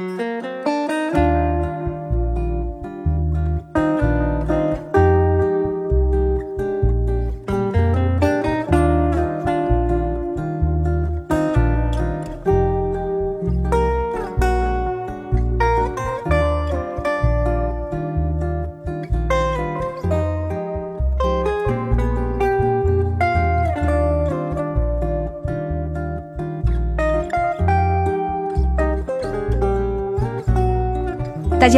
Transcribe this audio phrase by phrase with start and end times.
[0.00, 0.29] 大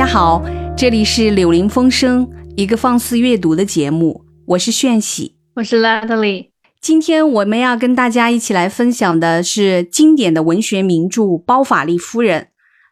[0.02, 0.42] 家好，
[0.77, 4.25] 这里是柳林风声，一个放肆阅读的节目。
[4.47, 6.48] 我是炫喜，我是 Natalie。
[6.80, 12.42] 今天我们要跟大家一起来分享的是经典的文学名著《包法利夫人》，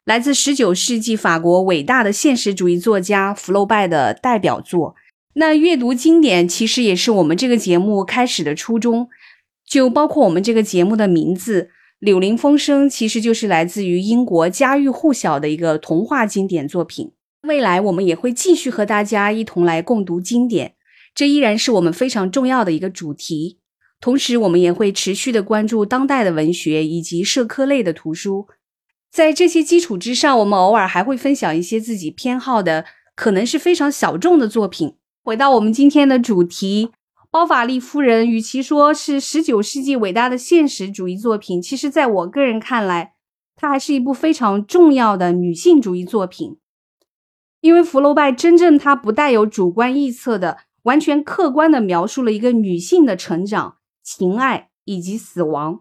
[0.05, 4.95] 来自十九世纪法国伟大的现实主义作家福楼拜的代表作。
[5.35, 9.09] 那阅读经典其实也是我们这个节目开始的初衷，
[9.69, 11.71] 就包括我们这个节目的名字。
[12.01, 17.13] 柳林风声其实就是来自于英国家喻户晓的一个童话经典作品。
[17.43, 20.75] 未来我们也会继续和大家一同来共读经典，
[21.15, 23.59] 这依然是我们非常重要的一个主题。
[24.01, 28.49] 同时，我们也会持续的关注当代的文学以及社科类的图书。
[29.13, 34.95] 在这些基础之上，我们偶尔还会分享一些自己偏好的，可能是非常小众的作品。
[35.23, 36.93] 回到我们今天的主题。
[37.33, 43.15] 包法利夫人，与其说是十九世纪伟大的现实主义作品，其实在我个人看来，
[43.55, 46.59] 它还是一部非常重要的女性主义作品。
[47.61, 55.81] 因为福楼拜真正他不带有主观臆测的，完全客观的描述了一个女性的成长、情爱以及死亡。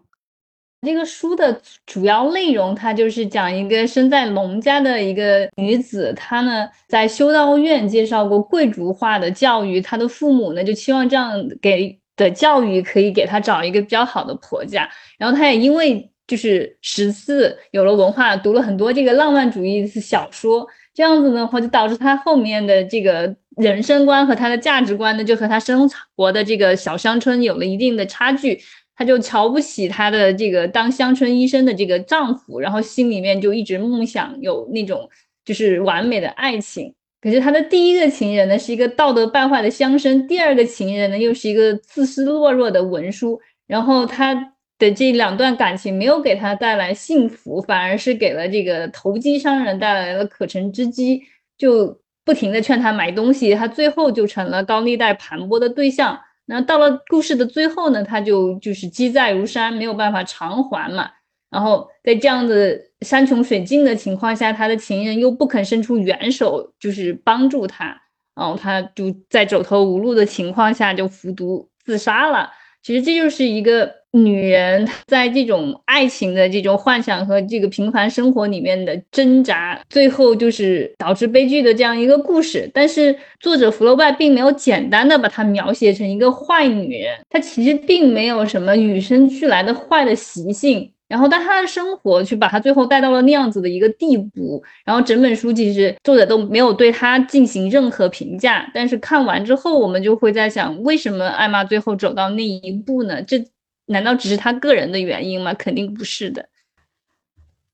[0.82, 28.58] 这个书的主要内容，它就是讲一个生在农家的一个女子，她呢在修道院接受过贵族化的教育，她的父母呢就期望这样给的教育可以给她找一个比较好的婆家，然后她也因为就是十四有了文化，读了很多这个浪漫主义小说，这样子的话就导致她后面的这个人生观和她的价值观呢，就和她生活的这个小乡村有了一定的差距。
[29.00, 35.08] 她就瞧不起她的这个当乡村医生的这个丈夫，然后心里面就一直梦想有那种
[35.42, 36.94] 就是完美的爱情。
[37.22, 43.40] 可是她的第一个情人呢是一个道德败坏的乡绅，第二个情人呢又是一个自私懦弱的文书。
[43.66, 44.34] 然后她
[44.78, 51.22] 的这两段感情没有给她带来幸福，反而是给了这个投机商人带来了可乘之机，
[51.56, 56.20] 就不停的劝她买东西，她最后就成了高利贷盘剥的对象。
[56.50, 61.08] 那到了故事的最后呢，他就就是积债如山，没有办法偿还嘛。
[61.48, 67.86] 然后在这样子山穷水尽的情况下，他的情人又不肯伸出援手，就是帮助他，
[68.34, 72.50] 然后他就在走投无路的情况下就服毒自杀了。
[72.82, 74.00] 其实这就是一个。
[74.12, 82.68] 女人在这种爱情的这种幻想和这个平凡生活里面的挣扎，最后就是导致悲剧的这样一个故事。
[82.74, 90.90] 但是作者福楼拜并没有简单的把她描写成一个坏女人，她其实并没有什么与生俱来的坏的习性。
[91.10, 94.62] 然后，但她的生活却把她最后带到了那样子的一个地步。
[94.84, 98.70] 然后，整本书其实作者都没有对她进行任何评价。
[98.72, 103.20] 但是看完之后，我们就会在想，为什么艾玛最后走到那一步呢？
[103.22, 103.44] 这。
[103.86, 105.52] 难道只是他个人的原因吗？
[105.52, 106.48] 肯定不是的。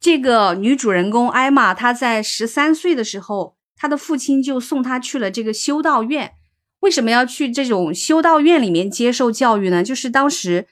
[0.00, 6.32] 这个女主人公艾玛，她在十三岁的时候，她的父亲就送她去了这个修道院。
[6.80, 9.82] 为什么要去这种修道院里面接受教育呢？
[9.82, 10.66] 就是当时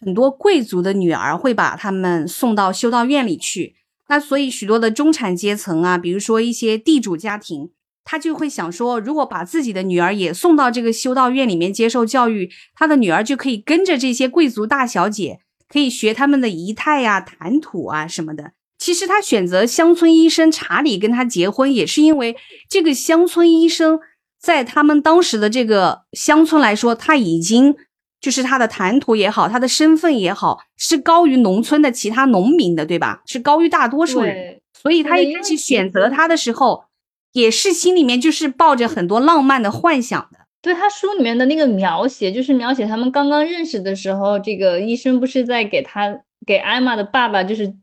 [0.00, 3.74] 很多贵族的女儿会把他们送到修道院里去，
[4.08, 7.70] 那所以许多的中产阶层啊，比如说一些地主家庭。
[8.10, 18.52] 他就会想说，如果把自己的女儿也送到这个修道院里面接受教育，他的女儿就可以跟着这些贵族大小姐，可以学他们的仪态呀、谈吐啊什么的。
[18.78, 22.34] 其实他选择乡村医生查理跟他结婚，也是因为
[22.70, 24.00] 这个乡村医生
[24.40, 27.76] 在他们当时的这个乡村来说，他已经
[28.20, 33.22] 就是他的谈吐也好，他的身份也好，是高于农村的其他农民的，对吧？
[33.26, 36.84] 是高于大多数人，所以他一开始选择他的时候。
[37.32, 40.38] 也是心里面就是抱着很多浪漫的幻想的。
[40.62, 47.76] 对他书里面的那个描写，就是描写他们刚刚认识的时候，这个医生不是在给他给艾玛的爸爸就是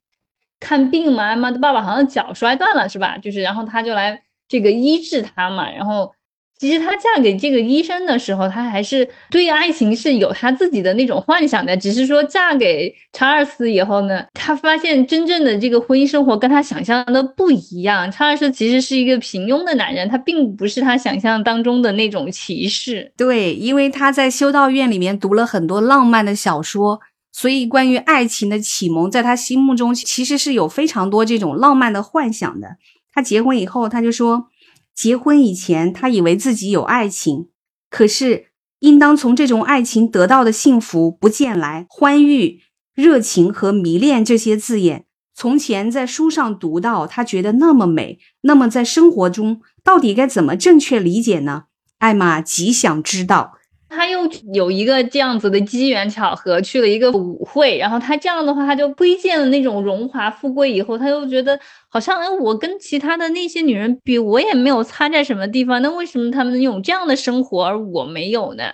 [0.59, 1.25] 看病嘛？
[1.25, 3.19] 艾玛的爸爸好像脚摔断了，是吧？
[3.19, 6.14] 就是然后他就来这个医治他嘛，然后。
[6.57, 11.75] 其实她嫁给这个医生的时候，她还是对爱情是有她自己的那种幻想的。
[11.75, 18.09] 只是说嫁给查尔斯以后呢，她发现真正的这个婚姻生活跟她想象的不一样。
[18.11, 23.11] 查尔斯其实是一个平庸的男人，他并不是她想象当中的那种骑士。
[23.17, 26.99] 对，因为他在修道院里面读了很多浪漫的小说，
[27.33, 32.77] 所以关于爱情的启蒙，在他心目中其实是有非常多这种浪漫的幻想的。
[33.13, 34.47] 他结婚以后，他就说，
[34.95, 37.49] 结婚以前他以为自己有爱情，
[37.89, 38.47] 可是
[38.79, 42.61] 应当从这种爱情得到的幸福不见来，欢愉、
[42.93, 45.05] 热情和迷恋这些字眼。
[45.33, 51.65] 从前在书上读到，他觉得那么美，那么在生活中到底该怎么正确理解呢？
[51.97, 53.54] 艾玛极想知道。
[53.95, 61.59] 他又有一个这样子的机缘巧合，去了一个舞会，然后他这样的话，他就窥见了那种荣华富贵，以后他又觉得
[61.89, 68.65] 好像，哎，我跟其他的那些女人比，我也没有差在什么地方，那为什么他们有这样的生活，而我没有呢？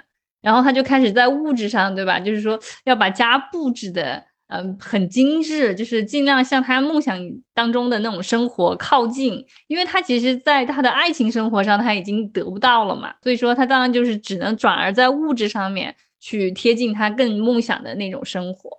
[0.41, 2.19] 然后他就开始在物质上，对吧？
[2.19, 4.23] 就是说要把家布置的。
[4.53, 7.17] 嗯，很精致，就是尽量向他梦想
[7.53, 18.69] 当中的那种生活靠近，因为他其实在他的爱情生活上他已经得不到了嘛，所以说他当然就是只能转而在物质上面去贴近他更梦想的那种生活。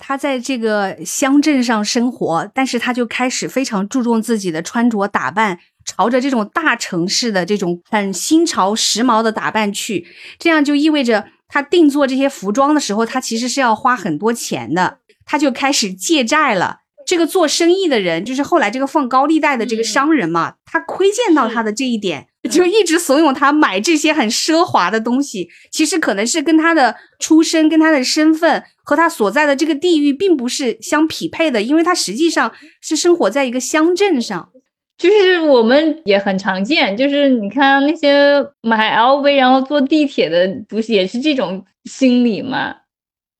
[0.00, 10.08] 他在这个乡镇上生活，但是他就开始非常注重自己的穿着打扮，朝着这种大城市的这种很新潮时髦的打扮去，
[10.40, 11.24] 这样就意味着。
[11.48, 16.80] 他定做这些服装的时候，他其实是要花很多钱的，他就开始借债了。
[17.06, 25.48] 这个做生意的人，就是后来这个放高利贷的这个商人嘛，他窥见到他的这一点，就一直怂恿他买这些很奢华的东西。
[25.70, 32.52] 其实可能是跟他的出身、跟他的身份和他所在的这个地域并不是相匹配的，因为他实际上
[32.82, 34.50] 是生活在一个乡镇上。
[34.98, 42.74] 就是我们也很常见，就是你看那些买 LV 然后坐地铁的，不是也是这种心理吗？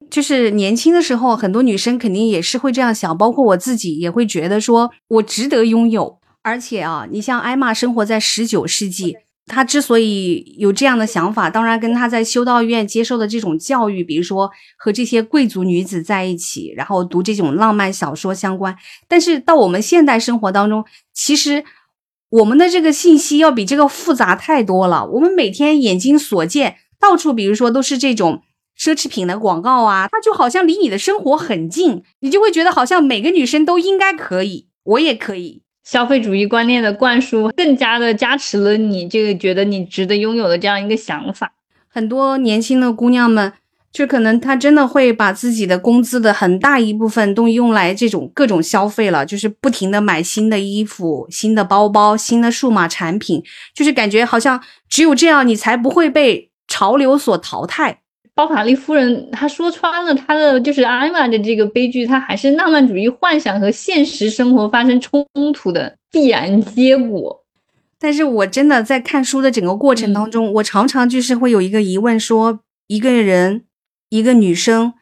[0.09, 6.19] 就是年轻的时候，很多女生肯定也是会这样想，包括我自己也会觉得说我值得拥有。
[6.43, 9.19] 而且啊，你像艾玛生活在十九世纪。
[9.49, 18.77] 他之所以有这样的想法，当然跟他在修道院接受的这种教育，比如说和这些贵族女子在一起，然后读这种浪漫小说相关。
[19.09, 21.65] 但是到我们现代生活当中，其实
[22.31, 25.05] 我们的这个信息要比这个复杂太多了。
[25.07, 28.43] 我们每天眼睛所见，到处比如说都是这种
[28.79, 35.63] 奢侈品的广告啊，它就好像离你的生活很近，你就会觉得好像每个女生都应该可以，我也可以。
[35.91, 41.51] 消费主义观念的灌输，更加的加持了你这个觉得你值得拥有的这样一个想法。
[41.89, 43.51] 很多年轻的姑娘们，
[43.91, 53.43] 就可能她真的会把自己的工资的很大一部分都用来这种各种消费了，就是不停的买新的衣服、新的包包、新的数码产品，
[53.75, 58.01] 就是感觉好像只有这样，你才不会被潮流所淘汰。
[58.39, 67.45] 包法利夫人，她说穿了，她的就是艾玛的这个悲剧，她还是浪漫主义幻想和现实生活发生冲突的必然结果。
[67.99, 73.65] 但是我真的在看书的整个过程当中，我常常就是会有一个疑问：说一个人，
[74.09, 74.95] 一个女生，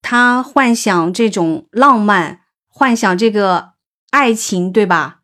[0.00, 3.74] 她幻想这种浪漫，幻想这个
[4.10, 5.20] 爱情，对吧？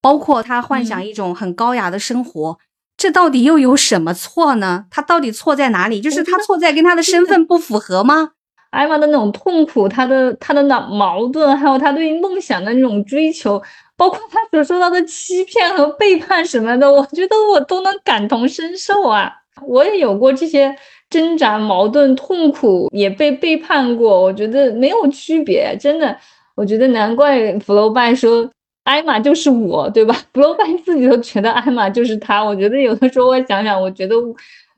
[0.00, 2.58] 包括她幻想一种很高雅的生活。
[3.02, 4.84] 这到底又有什么错呢？
[4.88, 6.00] 他到底错在哪里？
[6.00, 8.30] 就是他错在跟他的身份不符合吗？
[8.70, 13.60] 艾玛的那种痛苦，他的他的那矛盾，还有他对于梦想的那种追求，
[13.96, 19.32] 包括他所受到的欺骗和背叛什么的，我觉得我都能感同身受啊！
[19.66, 20.72] 我也有过这些
[21.10, 26.16] 挣扎、矛盾、痛苦，也被背叛过，我觉得没有区别，真的，
[26.54, 28.48] 我觉得难怪福楼拜说。
[28.84, 30.16] 艾玛就是我，对吧？
[30.32, 32.42] 布洛拜自己都觉得艾玛就是他。
[32.42, 34.16] 我觉得有的时候我想想，我觉得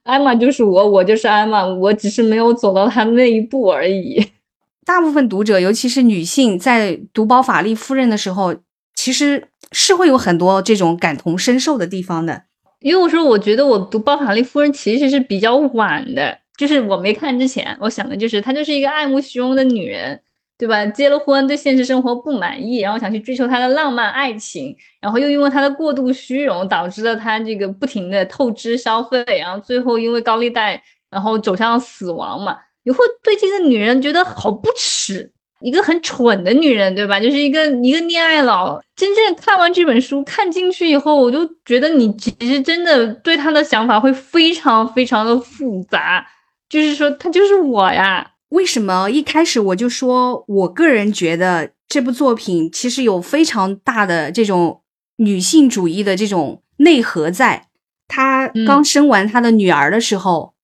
[0.03, 4.23] 艾玛就是我，我就是艾玛，我只是没有走到他那一步而已。
[4.85, 8.55] 大部分读者，尤其是女性，在读包法利夫人的时候，
[8.95, 12.43] 其实是会有很多这种感同身受的地方的。
[12.81, 20.21] 因为我说，我觉得我读包法利夫人其实是比较晚的，就是我没看之前，我想的就是她就是一个爱慕虚荣的女人。
[20.57, 20.87] 对吧？
[20.87, 30.81] 结了婚，对现实生活不满意，然后想去追求他的浪漫爱情，然后又因为他的过度虚荣，导致了他这个不停的透支消费，然后最后因为高利贷，
[31.11, 32.57] 然后走向死亡嘛。
[32.85, 35.29] 你会对这个女人觉得好不耻，
[35.61, 37.19] 一个很蠢的女人，对吧？
[37.19, 38.81] 就是一个一个恋爱脑。
[38.95, 46.25] 真正看完这本书看进去以后，我就觉得你其实真的对他的想法会非常非常的复杂，
[46.69, 48.31] 就是说他就是我呀。
[48.55, 54.83] 为什么一开始我就说，我个人觉得这部作品其实有非常大的这种
[55.17, 57.69] 女性主义的这种内核在。
[58.07, 60.55] 她刚生完她的女儿的时候，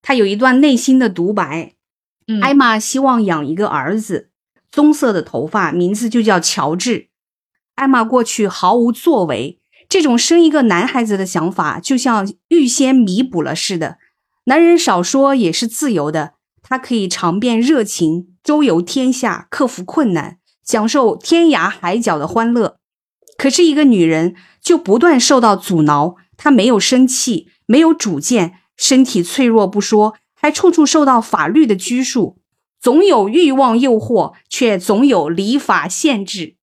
[0.00, 1.74] 她有一段内心的独白。
[2.40, 4.30] 艾玛希望养一个儿子，
[4.70, 7.08] 棕色的头发，名字就叫乔治。
[7.74, 13.98] 艾玛过去毫无作为，这种生一个男孩子的想法，就像预先弥补了似的。
[14.44, 16.32] 男人少说也是自由的。
[16.66, 22.78] 她可以尝遍热情，周游天下，克服困难，享受天涯海角的欢乐。
[23.36, 32.38] 可是，一个女人就不断受到阻挠，她没有生气，没有主见，身体脆弱不说，还处处受到法律的拘束，
[32.80, 36.56] 总有欲望诱惑，却总有礼法限制。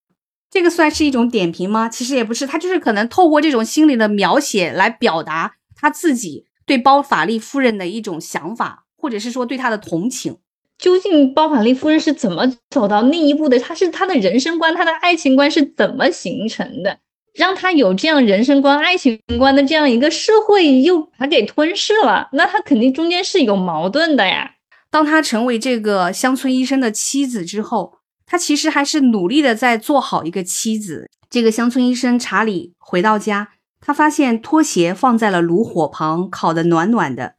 [0.50, 1.88] 这个算是一种点评吗？
[1.88, 10.38] 其实也不是，他就是可能透过这种心理的描写来表达他自己对包法利夫人的一种想法，或者是说对他的同情。
[10.78, 13.60] 究竟包法利夫人是怎么走到那一步的？
[13.60, 17.00] 她是她的人生观，她的爱情观是怎么形成的？
[17.34, 24.52] 让她有这样人生观、爱情观的这样一个社会，又把他给吞噬了，那她肯定中间是有矛盾的呀。
[24.90, 27.96] 当他成为这个乡村医生的妻子之后。
[28.24, 31.10] 他其实还是努力的在做好一个妻子。
[31.30, 33.50] 这个乡村医生查理回到家，
[33.82, 37.36] 他发现拖鞋放在了炉火旁，烤得暖暖的。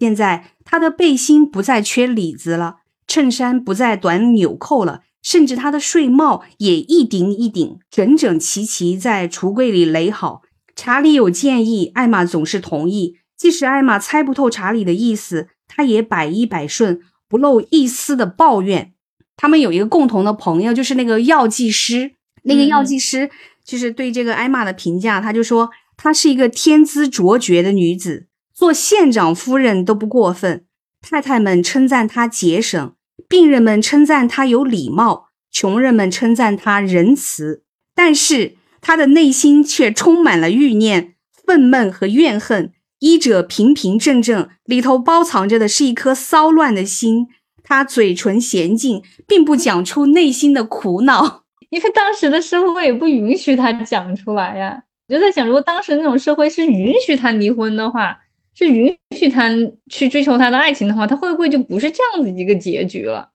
[0.00, 2.76] 现在他的背心不再缺里子了，
[3.06, 10.40] 衬衫不再短纽扣了，甚至他的睡帽也一顶一顶整整齐齐在橱柜里垒好。
[10.74, 18.94] 查理有建议，艾玛总是同意，即使艾玛猜不透查理的意思，他也百依百顺，不露一丝的抱怨。
[19.36, 22.12] 他们有一个共同的朋友，就是那个药剂师。
[22.44, 23.28] 那个药剂师
[23.62, 30.64] 就是对这个艾玛的评价，他就说她是一个天资卓绝的女子，做县长夫人都不过分。
[31.00, 32.92] 太太们称赞她节省，
[33.28, 37.64] 病人们称赞她有礼貌，穷人们称赞她仁慈。
[37.94, 42.72] 但是她的内心却充满了欲念、愤懑和怨恨。
[43.00, 47.26] 医者平平正正，里头包藏着的是一颗骚乱的心。
[47.64, 54.82] 他嘴唇娴静，并不讲出内心的苦恼， 因为当时的社会也不允许他讲出来呀。
[55.08, 58.18] 我就在想，如果当时那种社会是允许他离婚的话，
[58.54, 59.48] 是允许他
[59.90, 63.30] 去追求他的爱情的话，他会不会就不是这样子一个结局了？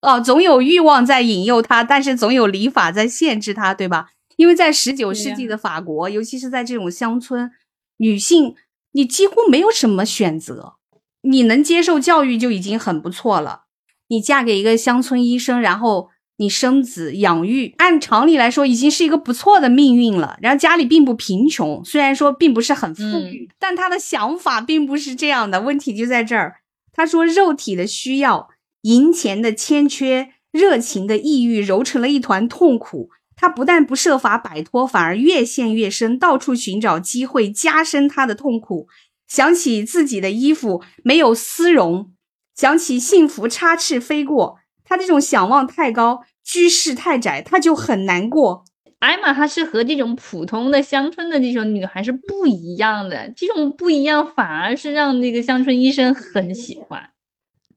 [0.00, 4.10] 哦，总有欲望在引诱他，但是总有礼法在限制他，对吧？
[4.36, 7.50] 因为在十九世纪的法国，尤其是在这种乡村，
[7.98, 8.54] 女性
[8.92, 10.74] 你几乎没有什么选择。
[11.22, 13.64] 你能接受教育就已经很不错了。
[14.08, 16.10] 你嫁给一个乡村医生，然后
[16.42, 20.36] 你生子养育，按常理来说已经是一个不错的命运了。
[20.42, 25.60] 然后家里并不贫穷，虽然说并不是很富裕，但他的想法并不是这样的。
[25.60, 26.56] 问题就在这儿。
[26.92, 28.48] 他说，肉体的需要、
[28.80, 33.10] 银钱的欠缺、热情的抑郁揉成了一团痛苦。
[33.36, 38.88] 他不但不设法摆脱，反而越陷越深，到处寻找机会加深他的痛苦。
[39.28, 42.10] 想起自己的衣服没有丝绒，
[42.56, 48.64] 想起幸福插翅飞过，他这种想望太高，居室太窄，他就很难过。
[48.98, 57.10] 艾玛，她是和这种普通的乡村的这种女孩是不一样的，这种不一样反而是让那个乡村医生很喜欢。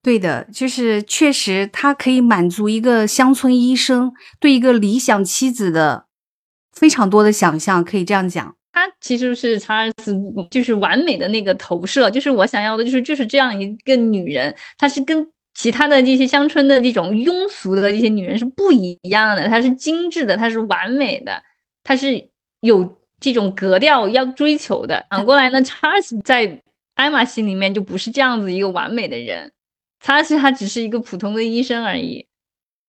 [0.03, 6.05] 对的，就是确实他可以满足一个乡村医生对一个理想妻子的
[6.71, 8.55] 非常多的想象，可以这样讲。
[8.71, 10.15] 他其实是查尔斯，
[10.51, 21.41] 就是完美的那个投射，就是我想要的，就是就是这样一个女人，她是跟其他的这些乡村的这种庸俗的这些女人是不一样的，她是精致的，她是完美的，
[21.83, 25.05] 她是有这种格调要追求的。
[25.09, 26.61] 反过来呢，查尔斯在
[26.93, 29.51] 艾玛心里面就不是这样子一个完美的人，
[30.01, 32.27] 查尔斯他只是一个普通的医生而已。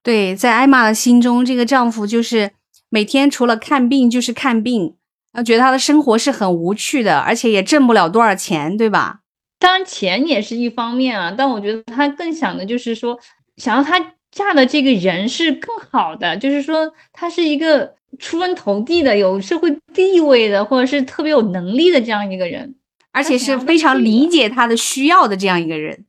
[0.02, 2.50] 对，在艾玛的心中，这个丈夫就是
[2.88, 4.96] 每天除了看病就是看病。
[5.32, 9.20] 他觉得他的生活是很无趣的，而且也挣不了多少钱，对吧？
[9.58, 13.18] 当然，钱也是一方面啊，但我觉得他更想的就是说，
[13.56, 13.98] 想要他
[14.30, 22.74] 嫁的这个人是更好的，就是说他是一个出人头地的、有社会地位的，或者是特别有能力的这样一个人，
[23.12, 26.04] 而且是非常理解他的需要的这样一个人。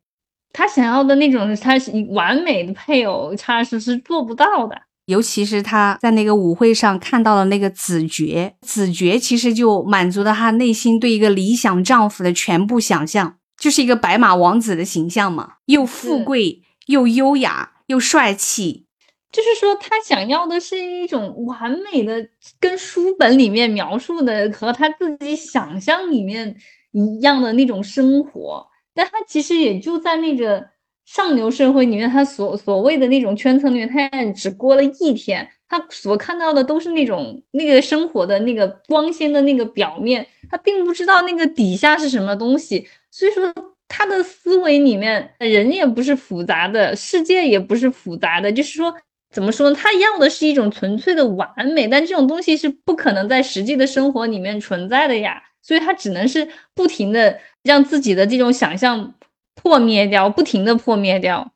[0.52, 4.82] 他想要的那种，他是完美的配偶，他是是做不到的。
[5.06, 18.86] 尤其是他在那个舞会上看到了那个子爵，子爵其实就满足了他内心对一个理想丈夫的全部想象，就是一个白马王子的形象嘛，又富贵又优雅又帅气。
[19.32, 26.56] 就是说，他想要的是一种完美的，跟书本里面描述的和他自己想象里面
[26.92, 30.68] 一样的那种生活，但他其实也就在那个。
[31.08, 42.86] 上流社会里面，他所所谓的那种圈层里面，他只过了一天，他所看到的都是那种那个生活的那个光鲜的那个表面，他并不知道那个底下是什么东西。
[43.18, 43.52] 所以说，
[43.88, 48.52] 他的思维里面，人也不是复杂的，世界也不是复杂的。
[48.52, 48.94] 就是说，
[49.34, 49.76] 怎么说呢？
[49.76, 55.42] 他要的是一种纯粹的完美，但这种东西是不可能在实际的生活里面存在的呀。
[55.64, 59.16] 所以他只能是不停的让自己的这种想象。
[59.60, 61.52] 破灭掉，不停的破灭掉。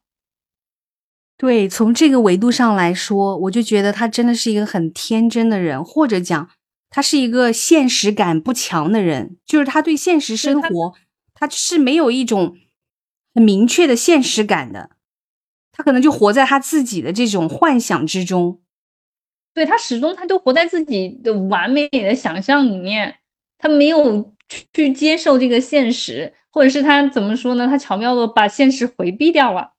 [1.38, 6.50] 对，从这个维度上来说，我就觉得他真的是一个很天真的人，或者讲
[6.90, 10.96] 他是一个现实感不强的人，就是他对现实生活，
[11.42, 12.56] 他是没有一种
[13.34, 14.92] 很明确的现实感的，
[15.72, 18.62] 他可能就活在他自己的这种幻想之中。
[19.56, 23.16] 对他始终他就活在自己的完美的想象里面，
[23.58, 24.36] 他没有
[24.74, 27.66] 去接受这个现实，或者是他怎么说呢？
[27.66, 29.72] 他巧妙的把现实回避掉了。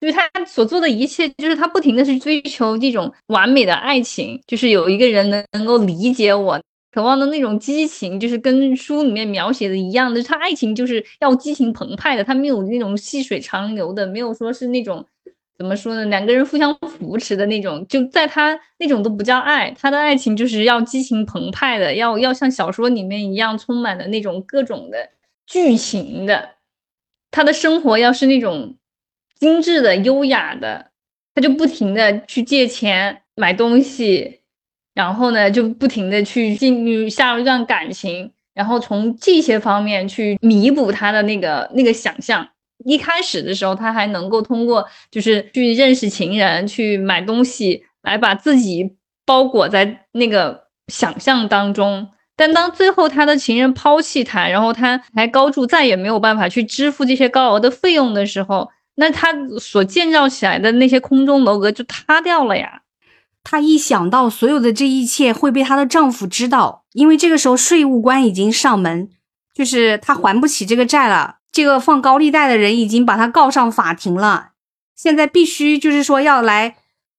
[0.00, 10.22] 就是他所做的一切，就是他不停的去追求这种完美的爱情，就是有一个人能能够理解我，渴望的那种激情，就是跟书里面描写的一样的。
[10.22, 15.04] 他爱情就是要激情澎湃的，他没有那种细水长流的，没有说是那种
[15.56, 17.86] 怎么说呢，两个人互相扶持的那种。
[17.88, 25.10] 就在他那种都不叫爱，他的爱情就是要激情澎湃的，要要像小说里面一样，充满了那种各种的
[25.46, 26.50] 剧情的。
[27.30, 28.74] 他的生活要是那种。
[29.40, 30.90] 精致的、优雅的，
[31.32, 34.37] 他就不停的去借钱买东西，
[34.98, 42.44] 然后呢，就不停的去进入下一段感情，然后从这些方面去弥补他的那个那个想象。
[42.84, 52.08] 一开始的时候，他还能够通过就是去认识情人、去买东西来把自己包裹在那个想象当中。
[52.34, 58.68] 但当最后他的情人抛弃他，然后他还高筑再也没有办法去支付这些高额的费用的时候。
[58.96, 62.82] 那他所建造起来的那些空中楼阁就塌掉了呀！
[63.50, 69.08] 她一想到所有的这一切会被她的丈夫知道，因为这个时候税务官已经上门，
[69.54, 71.36] 就是她还不起这个债了。
[71.50, 74.50] 这个放高利贷的人已经把她告上法庭了，
[74.94, 76.76] 现在必须就是说要来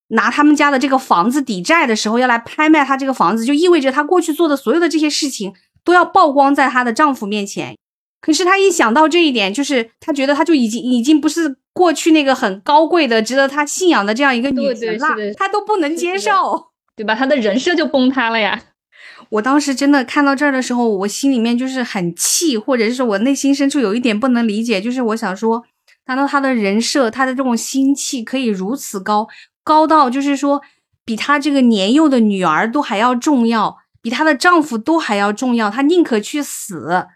[0.09, 7.75] 拿他们家的这个房子抵债的时候，要来拍卖她这个房子，就意味着她过去做的所有的这些事情都要曝光在她的丈夫面前。
[8.21, 11.57] 可是他一想到这一点，就是他觉得他就已经已经不是。
[11.71, 17.15] 过去那个很高贵的、值得他信仰的这样一个女神了，他都不能接受，对吧？
[17.15, 18.61] 他的人设就崩塌了呀！
[19.29, 25.63] 我当时真的看到这儿的时候，我心里面就是很气，或者是我内心深处有一点不能理解，就是我想说，
[26.07, 29.29] 难道他的人设、他的这种心气可以如此高，
[29.63, 30.61] 高到就是说
[31.05, 35.69] 比他这个年幼的女儿都还要重要，比她的丈夫都还要重要？
[35.69, 37.07] 她宁可去死，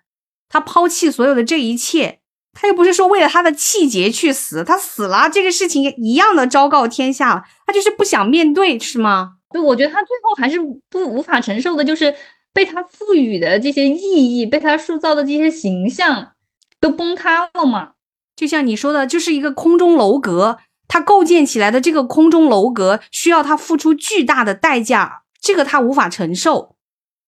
[0.53, 2.19] 她抛弃所有的这一切。
[2.55, 9.37] 他又不是说为了他的气节去死，他死了这个事情一样的昭告天下，他就是不想面对，是吗？
[9.51, 12.13] 对，我觉得他最后还是不无法承受的，就是
[12.53, 16.33] 被他赋予的这些意义，被他塑造的这些形象
[16.79, 17.93] 都崩塌了嘛。
[18.35, 26.75] 就像你说的，就是一个空中楼阁，他构建起来的这个空中楼阁需要他付出巨大的代价，这个他无法承受。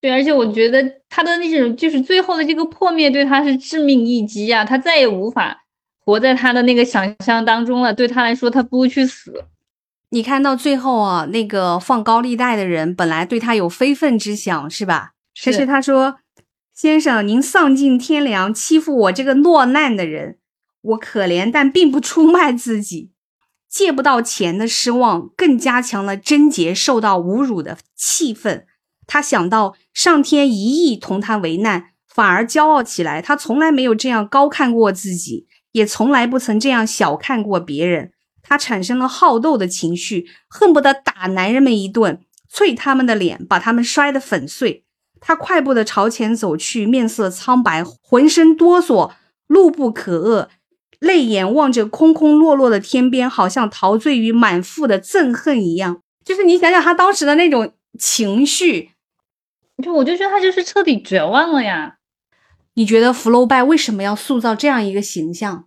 [0.00, 5.64] 对，而且我觉得他的那种就是最后的这个破灭对他是致命一击啊，他再也无法
[5.98, 7.92] 活在他的那个想象当中了。
[7.92, 9.44] 对他来说，他不会去死。
[10.10, 15.12] 你看到最后啊，那个放高利贷的人本来对他有非分之想，是吧？
[15.42, 16.18] 可是他说
[16.72, 20.38] ：“先生，您丧尽天良，欺负我这个落难的人，
[20.82, 23.10] 我可怜，但并不出卖自己。
[23.68, 28.66] 借不到钱的失望，更加强了贞洁受到侮辱的气愤。”
[29.06, 33.22] 他想到上天一意同他为难，反而骄傲起来。
[33.22, 38.12] 他从来没有这样高看过自己，也从来不曾这样小看过别人。
[38.42, 42.20] 他产生了好斗的情绪，恨不得打男人们一顿，
[42.52, 44.84] 啐他们的脸，把他们摔得粉碎。
[45.20, 49.12] 他快步地朝前走去，面色苍白，浑身哆嗦，
[49.48, 50.48] 怒不可遏，
[51.00, 56.00] 泪眼望着空空落落的天边，好像陶醉于满腹的憎恨一样。
[56.24, 58.90] 就是你想想他当时的那种情绪。
[59.82, 61.96] 就我就觉得他就是彻底绝望了呀！
[62.74, 65.66] 你觉得福楼拜为什么要塑造这样一个形象？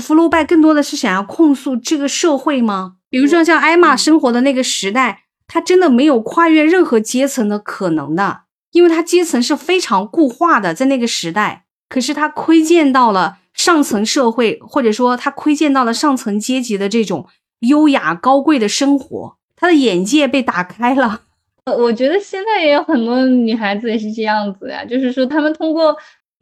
[0.00, 2.96] 福楼拜更多的是想要控诉这个社会吗？
[3.08, 11.66] 比如说像艾玛生活的那个时代，他真的没有跨越任何阶层的可能的，因为他阶层是非常固化的，在那个时代。
[11.88, 17.26] 可是他窥见到了上层社会，或者说他窥见到了上层阶级的这种
[17.60, 21.22] 优雅高贵的生活，他的眼界被打开了。
[21.66, 25.96] 我觉得现在也有很多女孩子也是这样子呀，就是说她们通过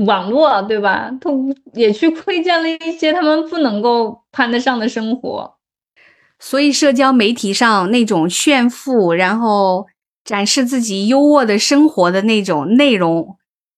[0.07, 1.11] 网络，对吧？
[1.20, 5.57] 通也去窥见了一些她们不能够攀得上的生活，
[6.38, 9.87] 所以社交媒体上那种炫富，然后
[10.24, 13.37] 展示自己优渥的生活的那种内容，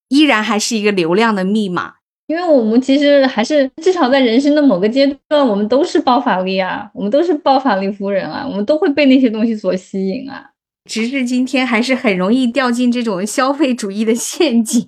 [0.09, 1.95] 依然还是一个流量的密码。
[2.27, 10.49] 因为我们其实还是至少在人生的某个阶段，我们都是包法力啊，我们都是包法力夫人啊，我们都会被那些东西所吸引啊。
[10.91, 14.85] 直至今天，还是很容易掉进这种消费主义的陷阱。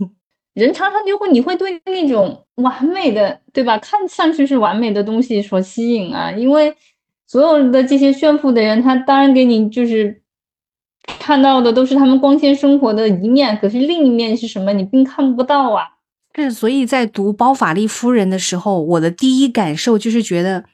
[0.54, 3.78] 人常常就会你会对那种完美的，对吧？
[3.78, 6.74] 看上去是完美的东西所吸引啊，因为
[7.28, 10.20] 所有的这些炫富的人，他当然给你就是
[11.20, 15.84] 看到的都是他们光鲜生活的一面，可是另一面是什么，你并看不到啊。
[16.34, 20.64] 是，所以在读《包法利夫人》的时候，我的第一感受就是觉得，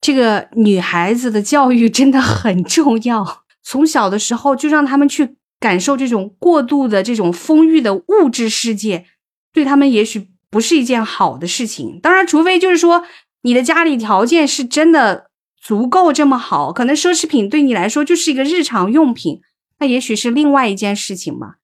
[0.00, 3.42] 这个女孩子的教育真的很重要。
[3.70, 9.04] 从小的时候就让他们去感受这种过度的这种丰裕的物质世界，
[9.52, 12.00] 对他们也许不是一件好的事情。
[12.02, 13.04] 当然，除非就是说
[13.42, 15.26] 你的家里条件是真的
[15.62, 19.40] 足够这么好，可能奢侈品对你来说就是一个日常用品，
[19.78, 21.54] 那也许是另外一件事情嘛。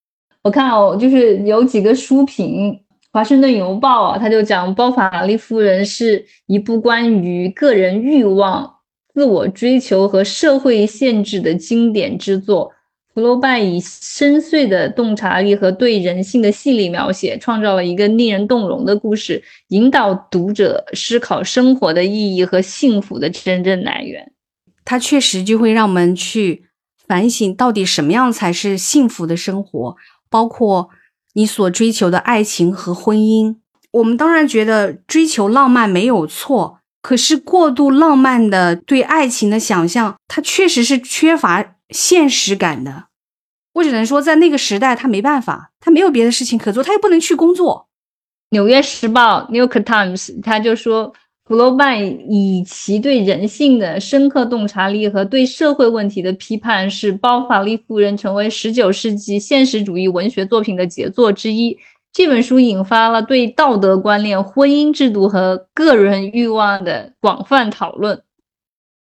[0.42, 2.80] 我看哦，就是有几个书评。
[3.10, 8.75] 华盛顿邮报啊，他就讲《包法利夫人》是一部关于个人欲望、
[9.16, 12.70] 自我追求和社会限制的经典之作。
[13.14, 24.32] 福楼拜以深邃的洞察力和对人性的细腻描写，创造了一个令人动容的故事，引导读者思考生活的意义和幸福的真正来源。
[24.84, 26.66] 它确实就会让我们去
[27.08, 29.96] 反省，到底什么样才是幸福的生活，
[30.28, 30.90] 包括。
[31.32, 33.56] 你所追求的爱情和婚姻，
[33.92, 43.04] 我们当然觉得追求浪漫没有错，可是过度浪漫的对爱情的想象，它确实是缺乏现实感的。
[43.74, 47.86] 我只能说，在那个时代，他没办法，他没有别的事情可做，他又不能去工作。
[48.50, 51.14] 《纽约时报》（New York Times） 他就说。
[51.44, 61.78] 福楼拜以其对人性的深刻洞察力和对社会问题的批判，使《包法利夫人》成为十九世纪现实主义文学作品的杰作之一。
[62.16, 68.22] 这本书引发了对道德观念、婚姻制度和个人欲望的广泛讨论。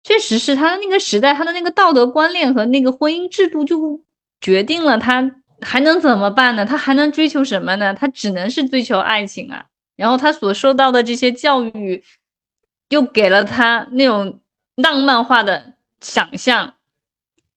[0.02, 4.02] 确实是他的那个时代，他的那个道德观念和那个婚姻制度就
[4.40, 5.30] 决定了他
[5.60, 6.66] 还能怎么办呢？
[6.66, 7.94] 他还能追求什么呢？
[7.94, 9.66] 他只能是追求爱情啊。
[9.94, 12.02] 然后他所受到的这些教育。
[12.88, 14.40] 又给了他那种
[14.74, 16.74] 浪漫化的想象。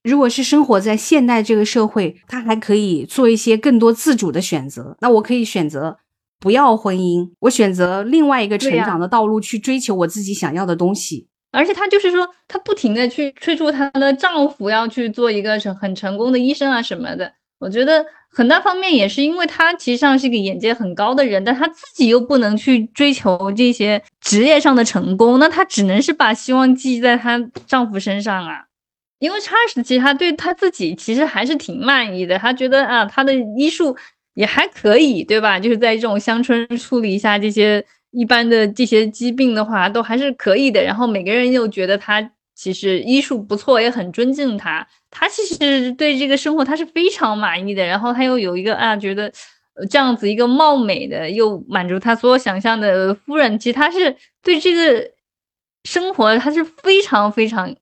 [0.04, 4.98] 如果是生活在现代这个社会，他还可以做一些更多自主的选择。
[5.02, 5.98] 那我可以选择
[6.40, 11.28] 不要婚姻，我选择另外一个成长的道路去追求我自己想要的东西。
[11.52, 17.34] 而且她就是说，她不停的去催促她的丈夫要去做一个成很成功的医生啊什么的。
[17.60, 18.06] 我觉得。
[18.34, 27.38] 很大方面也是因为她其实上是一个眼界很高的人，但她自己又不能去追求这些职业上的成功，那她只能是把希望寄在她
[27.68, 28.64] 丈夫身上啊。
[29.22, 33.96] 因为查尔斯其实他对他自己其实还是挺满意的，他觉得啊他的医术
[34.34, 35.60] 也还可以，对吧？
[35.60, 40.84] 就是在这种乡村处理一下这些一般的这些疾病的话，都还是可以的。
[40.84, 42.32] 然后每个人又觉得他。
[42.54, 44.86] 其实医术不错，也很尊敬他。
[45.10, 47.84] 他其实对这个生活他是非常满意的。
[47.84, 49.32] 然后他又有一个啊，觉得
[49.90, 55.10] 这样子一个貌美的又满足他所有想象的夫人，其实他是对这个
[55.86, 57.74] 生活他是非常非常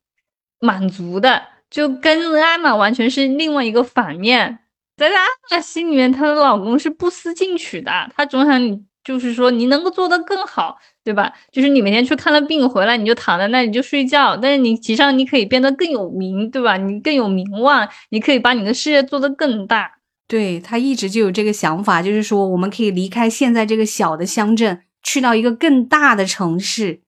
[0.59, 4.59] 满足的，就跟安娜完全是另外一个反面。
[4.97, 10.77] 在安娜心里面，她的老公是不思进取的，他总想你，就是说你能够做得更好。
[11.01, 11.33] 对吧？
[11.51, 14.37] 就是你每天去看了病回来，你就躺在那里就睡觉。
[14.37, 16.77] 但是你其实上你可以变得更有名，对吧？
[16.77, 19.93] 你更有名望，你可以把你的事业做得更大。
[20.27, 27.01] 对他一直就有这个想法，就是说我们可以离开现在这个小的乡镇，去到一个更大的城市。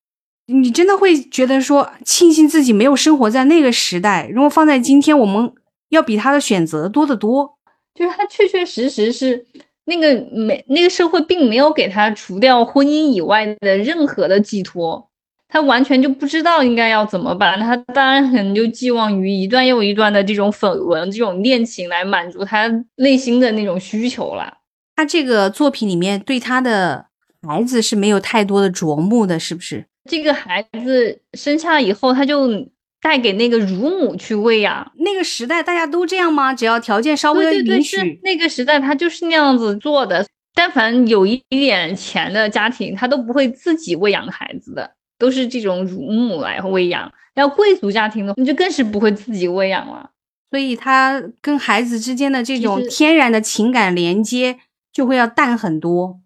[0.52, 4.30] 你真的会觉得说庆幸自己没有生活在那个时代。
[4.32, 5.52] 如果放在今天，我们
[5.90, 7.58] 要比他的选择多得多。
[7.94, 9.46] 就是他确确实实是。
[9.86, 15.10] 那个没那个社会并没有给他除掉婚姻以外的任何的寄托，
[15.50, 17.60] 他完全就不知道应该要怎么办。
[17.60, 24.54] 他当然可能就寄望于一段又一段的这种绯闻、这种恋情来满足他内心的那种需求了。
[24.96, 27.08] 他这个作品里面对他的
[27.46, 29.88] 孩子是没有太多的琢磨的，是不是？
[30.10, 32.68] 这个孩子生下以后，他就。
[33.04, 36.54] 带给那个乳母去喂养，那个时代大家都这样吗？
[36.54, 40.24] 只要条件稍微允许，那个时代他就是那样子做的。
[40.54, 47.12] 但凡有一点钱的家庭，他都不会自己喂养孩子的，都是这种乳母来喂养。
[47.34, 50.12] 要贵族家庭的，你就更是不会自己喂养了。
[50.52, 54.60] 所以他跟孩子之间的这种天然的情感连接
[54.94, 56.21] 就会要淡很多。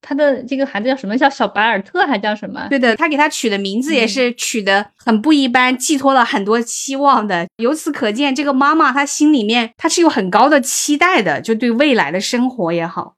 [0.00, 1.16] 他的这个孩子叫什么？
[1.18, 2.66] 叫小白尔特还叫什么？
[2.68, 7.46] 对的，他给他取的名字也是取的很不一般，寄托了很多期望的。
[7.56, 13.16] 由此可见，这个妈妈她心里面她是有很高的期待的，就对未来的生活也好。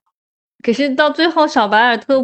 [0.65, 2.21] 可是到最后，小白尔特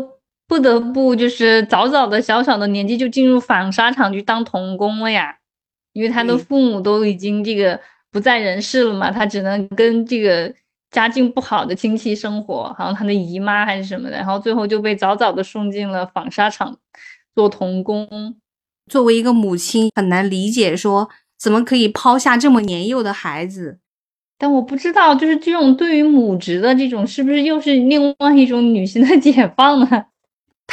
[0.49, 5.37] 不得不就是早早的小小的年纪就进入纺纱厂去当童工了呀，
[5.92, 7.79] 因为他的父母都已经这个
[8.11, 10.55] 不在人世了嘛，他只能跟这个。
[10.90, 16.79] 家境不好的亲戚生活，好像他的姨妈还是什么的，然后最后就被早早的送进了纺纱厂
[17.35, 18.37] 做童工。
[18.90, 23.81] 作为一个母亲，很难理解说怎么可以抛下这么年幼的孩子。
[24.38, 30.07] 但我不知道，就是这种对于母职的这种，是不是又是另外一种女性的解放呢？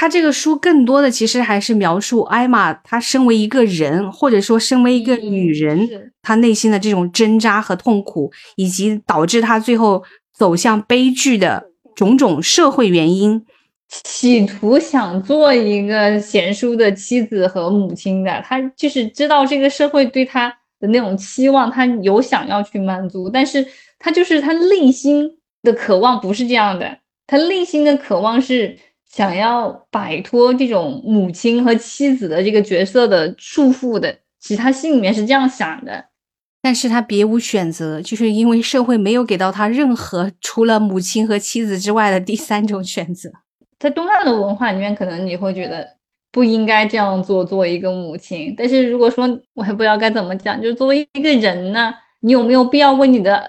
[0.03, 13.45] 他这个书更多的其实还是描述艾玛，她身为一个人，或者说身为一个女人，她内心的这种挣扎和痛苦，以及导致她最后走向悲剧的种种社会原因。
[13.87, 23.65] 企图想做一个贤淑的妻子和母亲的，她就是知道这个社会对她的那种期望，她有想要去满足，但是
[23.97, 25.25] 她就是她内心
[25.61, 28.77] 的渴望不是这样的，她内心的渴望是。
[29.15, 36.05] 想要摆脱这种母亲和妻子的这个角色的束缚的，其实他心里面是这样想的，
[36.63, 43.29] 但是他别无选择，就是因为社会没有给到他任何除了母亲和妻子之外的第三种选择。
[43.77, 45.87] 在东亚的文化里面，可能你会觉得
[46.31, 48.55] 不应该这样做，作为一个母亲。
[48.57, 53.43] 但是如果说我还不知道该怎么讲，就是作为一个人呢，你有没有必要为你的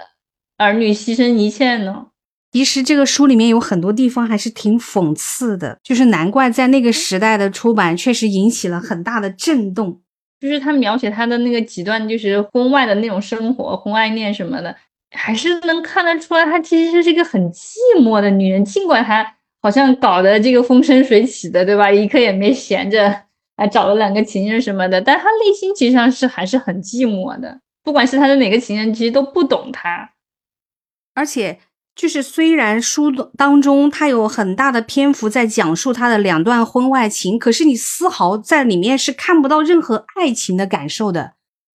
[0.59, 2.09] 儿女牺牲一切呢？
[2.55, 10.01] 其实这个书里面有很多地方还是挺讽刺的，就是难怪在那个时代的出版确实引起了很大的震动。
[10.39, 14.73] 就是他描写他的那个几段，就是婚外的那种生活，婚外恋什么的，
[15.11, 18.65] 还是能看得出来，她其实是一个很寂寞的女人。
[18.65, 19.27] 尽管她
[19.61, 21.91] 好像搞得这个风生水起的，对吧？
[21.91, 23.23] 一刻也没闲着，
[23.57, 27.59] 还找了两个情人什么的，但她内心其实上是还是很寂寞的。
[27.83, 30.13] 不管是她的哪个情人，其实都不懂她，
[31.17, 31.59] 而且。
[31.97, 41.35] 就是虽然书当中他有很大的篇幅在讲述他的两段婚外情，可是你丝毫在里面是看不到任何爱情的感受的，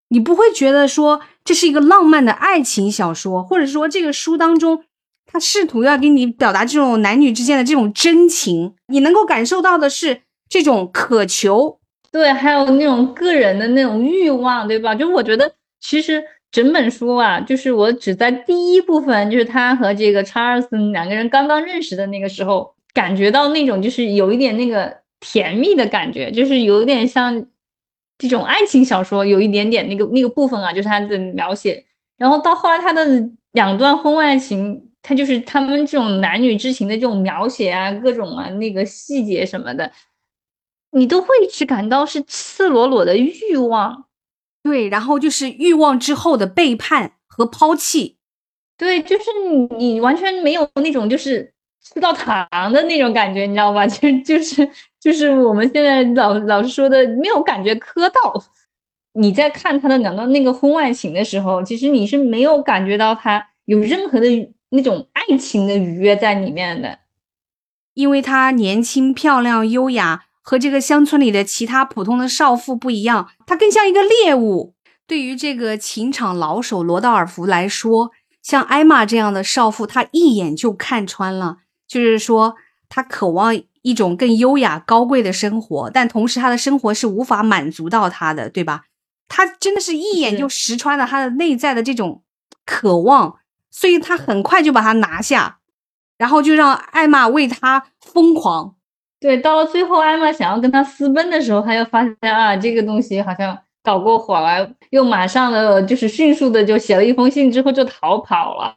[0.10, 4.84] 你不会觉得说这是一个浪漫的爱情小说，或者说这个书当中
[5.26, 11.80] 他试图要给你表达这种男女之间的这种真情，你能够感受到的是这种渴求，
[12.12, 14.94] 对，还有那种个人的那种欲望，对吧？
[14.94, 16.22] 就我觉得其实。
[16.52, 27.46] 整本书啊，就是我只在第一部分，就是他和这个查尔斯两个人刚刚认识的那个时候，感觉到那种就是有一点那个甜蜜的感觉，就是有点像
[28.18, 31.86] 这种爱情小说，有一点点那个那个部分啊，就是他的描写。
[32.18, 33.06] 然后到后来他的
[33.52, 39.92] 两段婚外情，他就是他们这种男女之情的这种描写啊，各种啊那个细节什么的，
[40.92, 44.06] 你都会只感到是赤裸裸的欲望。
[44.70, 48.18] 对，然后就是欲望之后的背叛和抛弃，
[48.78, 51.52] 对，就是你你完全没有那种就是
[51.84, 53.88] 吃到糖的那种感觉，你知道吧？
[53.88, 58.44] 就就是就是我们现在老老是说的没有感觉磕到。
[59.14, 64.28] 你在看他的两段那个婚外情的时候，其实你是没有感觉到他有任何的
[64.70, 67.00] 那种爱情的愉悦在里面的，
[67.96, 70.26] 因为他年轻漂亮优雅。
[70.42, 74.74] 和这个乡村里的其他普通的少妇不一样，她更像一个猎物。
[75.06, 81.58] 对于这个情场老手罗道尔福来说，像艾玛这样的少妇，他一眼就看穿了。
[81.88, 82.56] 就是说，
[82.88, 88.84] 他渴望一种更优雅高贵的生活，但同时他的生活是无法满足到他的，对吧？
[89.28, 92.24] 他真的是一眼就识穿了他的内在的这种
[92.66, 93.40] 渴望，
[93.72, 95.60] 所以他很快就把他拿下，
[96.18, 98.76] 然后就让艾玛为他疯狂。
[99.20, 108.76] 对，到了最后，艾玛想要跟他私奔的时候，他又发现啊，这个东西好像搞过火了，又马上的就是迅速的就写了一封信，之后就逃跑了。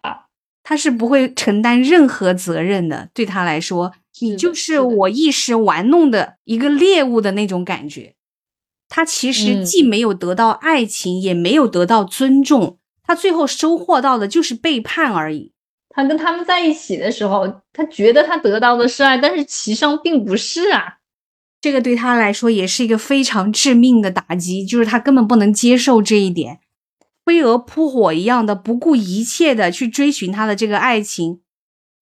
[0.64, 8.14] 他是不会承担任何责任的，对他来说，你就是我一时玩弄的一个猎物的那种感觉。
[8.88, 15.51] 他其实既没有得到爱情，也没有得到尊重，他最后收获到的就是背叛而已。
[15.94, 20.98] 他跟他们在一起的时候，他觉得他得到的是爱，但是其上并不是啊。
[21.60, 26.60] 这个对他来说也是一个非常致命的打击，就是他根本不能接受这一点，
[27.24, 31.40] 飞蛾扑火一样的不顾一切的去追寻他的这个爱情，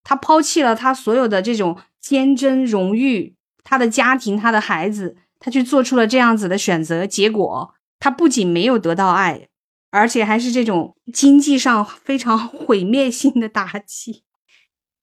[0.03, 9.49] 他抛弃了他所有的这种坚贞、荣誉、他的家庭、他的孩子，他去做出了这样子的选择，结果他不仅没有得到爱。
[9.91, 14.23] 而且还是这种经济上非常毁灭性的打击，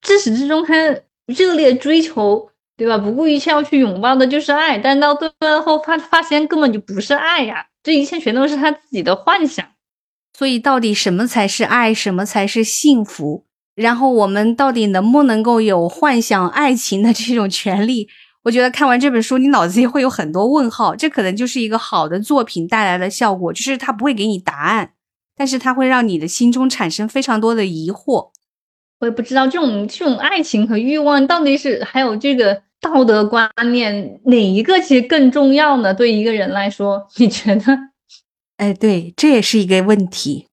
[0.01, 0.73] 自始至终他
[1.27, 2.97] 热烈追求，对吧？
[2.97, 5.29] 不顾一切要去拥抱的就是爱，但到最
[5.63, 9.65] 后发发现根本就不是爱呀，这一切全都是他自己的幻想。
[10.37, 13.45] 所以到底什么才是爱，什么才是幸福？
[13.75, 18.09] 然后我们到底能不能够有幻想爱情的这种权利？
[18.43, 20.95] 我觉得看完这本书，你脑子里会有很多问号。
[20.95, 24.93] 这可能就是一个好的作品带来的效果，就是它不会给你答案，
[25.35, 28.31] 但是它会让你的心中产生非常多的疑惑。
[28.99, 35.93] 我也不知道这种这种爱情和欲望到底是还有这个道德观念哪一个其实更重要呢？
[35.93, 37.77] 对一个人来说，你觉得？
[38.57, 40.47] 哎，对，这也是一个问题。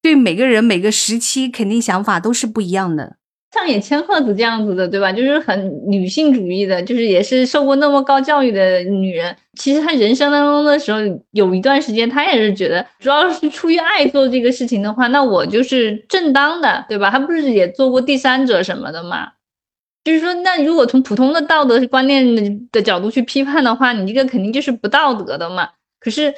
[0.00, 3.17] 对每个人每个时期肯定想法都是不一样的。
[3.50, 5.10] 像野千鹤子这样子的，对吧？
[5.10, 9.34] 就是很女性主义的，就是也是受过那么高教育的女人。
[9.54, 10.98] 其实她人生当中的时候，
[11.30, 17.10] 有一段时间她也是觉得，主要是出于爱做这个事情的话，那我就是正当的，对吧？
[17.10, 19.32] 她不是也做过第三者什么的嘛？
[20.04, 25.70] 就是说，那如果从普通的道德观念的角度去批判的话，你这个肯定就是不道德的嘛。
[26.00, 26.34] 可是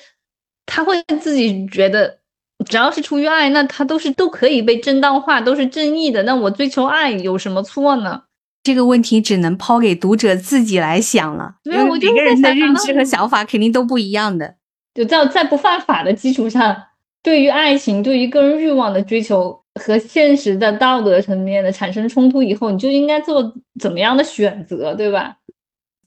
[0.65, 2.20] 她会自己觉得。
[2.67, 6.23] 只要是出于爱，那他都是都可以被正当化，都是正义的。
[6.25, 8.23] 那我追求爱有什么错呢？
[8.63, 11.55] 这个问题只能抛给读者自己来想了。
[11.65, 14.57] 因为每个人的认知和想法肯定都不一样的。
[14.95, 16.77] 就在在不犯法的基础上，
[17.23, 25.37] 对于爱情、对于个人欲望的追求和现实的道德层面的产生冲突以后，你就应该做怎么样的选择，对吧？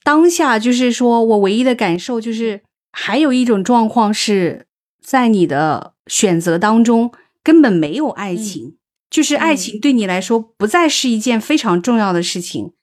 [0.03, 2.61] 当下就是说我唯一的感受就是，
[2.91, 4.65] 还有一种状况是
[5.03, 5.91] 在你的。
[6.07, 8.75] 选择当中根本没有爱情，
[9.09, 12.73] 就是爱情对你来说不再是一件非常重要的事情。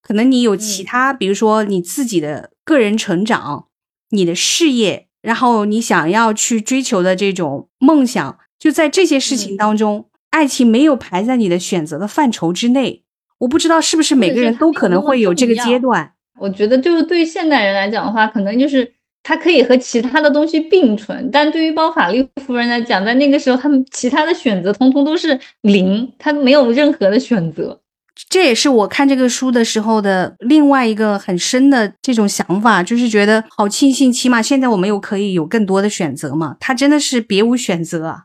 [0.00, 3.66] 可能你有其他，比如说你自己的个人成长、
[4.08, 13.04] 你的事业，然后你想要去追求的这种梦想，就在这些事情当中，爱情没有排在你的选择的范畴之内。
[13.40, 16.14] 我不知道是不是每个人都可能会有这个阶段。
[16.38, 18.94] 我觉得，就是对现代人来讲的话，可能就是。
[19.22, 27.78] 它可以和其他的东西并存，但对于包法利夫人来讲，在那个时候，他们其他的选择通通都是零，他没有任何的选择。
[28.28, 36.56] 这也是我看这个书的时候的另外一个很深的这种想法，就是觉得好庆幸，起码现在我们有可以有更多的选择嘛。
[36.58, 38.24] 他真的是别无选择啊。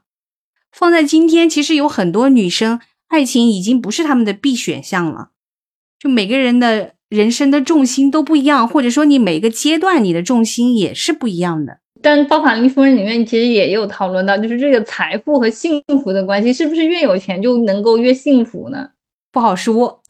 [0.71, 2.79] 放在今天，其实有很多女生，
[3.09, 5.29] 爱情已经不是他们的必选项了。
[5.99, 6.94] 就每个人的。
[7.15, 11.79] 人生的重心都不一样，或者说你每个阶段你的重心也是不一样的。
[12.01, 18.89] 但《包法利夫人》里面其实也有讨论到，就是这个财富和幸福的关系，是不是越有钱就能够越幸福呢？
[19.31, 20.01] 不好说。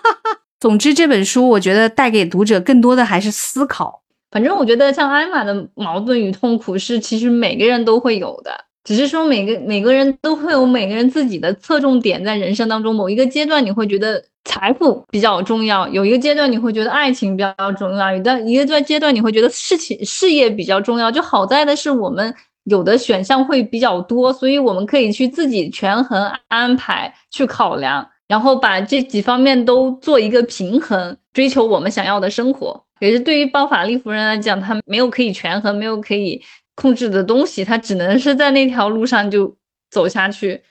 [0.58, 4.02] 总之，这本书我觉得带给读者更多的还是思考。
[4.30, 8.50] 反正我觉得，像艾玛的矛盾与痛苦是其实每个人都会有的，
[8.84, 14.24] 只是说每个每个人都会有每个人自己的侧重点，在人生当中某一个阶段，你会觉得。
[14.46, 21.10] 财富比较重要，有一个阶段你会觉得爱情比较重要，有的一个段阶段你会觉得事情事业比较重要。
[21.10, 22.32] 就好在的是我们
[22.64, 32.78] 有的选项会比较多，所以我们可以去自己权衡安排去考量，然后把这几方面都做一个平衡，追求我们想要的生活。
[33.00, 36.42] 也是对于包法利夫人来讲，她没有可以权衡，没有可以
[36.74, 39.56] 控制的东西，他只能是在那条路上就
[39.90, 40.62] 走下去。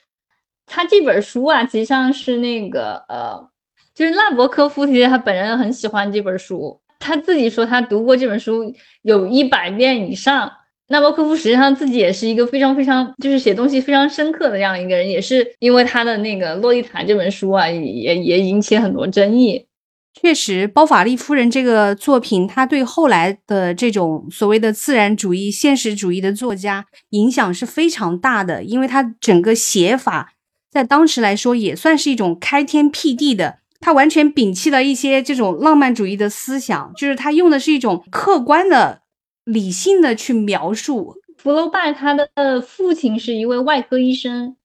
[0.65, 3.49] 他这本书啊，实际上是那个呃。
[3.95, 10.51] 就是纳博科夫，其实他本人很喜欢这本书，他自己说他读过这本书有一百遍以上。
[10.87, 19.67] 纳博科夫实际上自己也是一个非常非常就是写东西非常深刻的这样一个人，也是因为他的那个《洛丽塔》这本书啊，也也引起很多争议。
[20.13, 30.33] 确实，包法利夫人这个作品，她对后来的这种所谓的自然主义、现实主义的作家影响是非常大的，因为她整个写法
[30.71, 33.59] 在当时来说也算是一种开天辟地的。
[33.81, 39.01] 他完全摒弃了一些这种浪漫主义的思想，就是他用的是一种客观的、
[39.43, 41.15] 理性的去描述。
[41.37, 44.55] 福楼拜他的父亲是一位外科医生，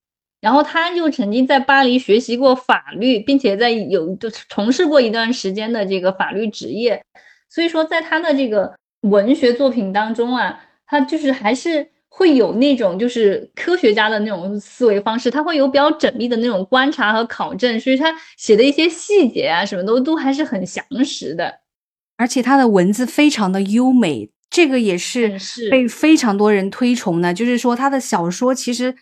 [0.41, 7.03] 然后他就曾经在巴黎学习过法律，并且在有就从事过一段时间的这个法律职业，
[7.49, 11.89] 所以说在他的这个文学作品当中啊，他就是还是。
[12.11, 21.59] 会有那种就是科学家的那种思维方式，他会有比较缜密的那种观察和考证，所以他写的一些细节啊什么都都还是很详实的，
[22.17, 25.37] 而且他的文字非常的优美，这个也是
[25.69, 27.31] 被非常多人推崇的。
[27.31, 28.95] 就是说他的小说其实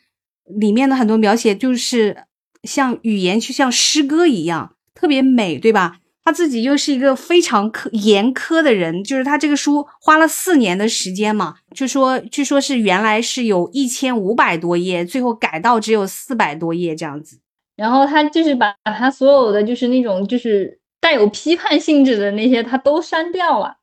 [0.47, 2.25] 里面的很多描写就是
[2.63, 5.97] 像语言就像诗歌一样，特别美，对吧？
[6.23, 17.39] 他自己又是一个非常苛严苛的人，就是他这个书花了四年的时间嘛，就说据说是原来是有一千五百多页，最后改到只有四百多页这样子。
[17.77, 23.77] 然后他就是把他所有的就是那种就是带有批判性质的那些他都删掉了，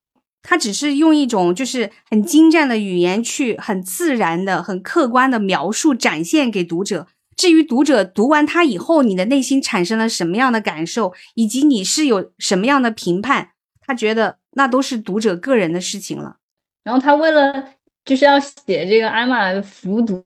[0.47, 7.09] 他只是用一种就是很精湛的语言去很自然的、很客观的描述展现给读者。
[7.35, 13.49] 至于读者读完它以后，你的内心产生了什么样的感受，以及你是有什么样的评判，
[13.81, 16.37] 他觉得那都是读者个人的事情了。
[16.85, 17.71] 然后他为了
[18.05, 20.23] 就是要写这个艾玛服毒，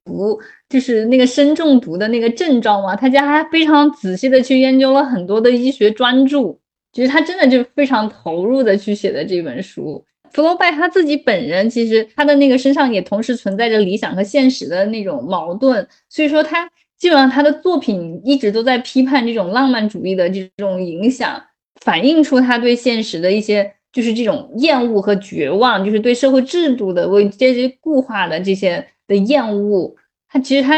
[0.69, 2.95] 就是那个砷中毒的那个症状嘛。
[2.95, 6.59] 他家还非常仔细的去研究了很多的医学专著，
[6.99, 10.05] 其实他真的就非常投入的去写的这本书。
[10.33, 16.69] 福楼拜他自己本人，其实他的那个身上也同时存在着理想和现实的那种矛盾，所以说他
[16.99, 21.41] 基本上他的作品一直都在批判这种浪漫主义的这种影响，
[21.81, 23.75] 反映出他对现实的一些。
[23.91, 29.97] 就是这种厌恶和绝望，就是对社会制度的、为阶级固化的这些的厌恶，
[30.29, 30.77] 他其实他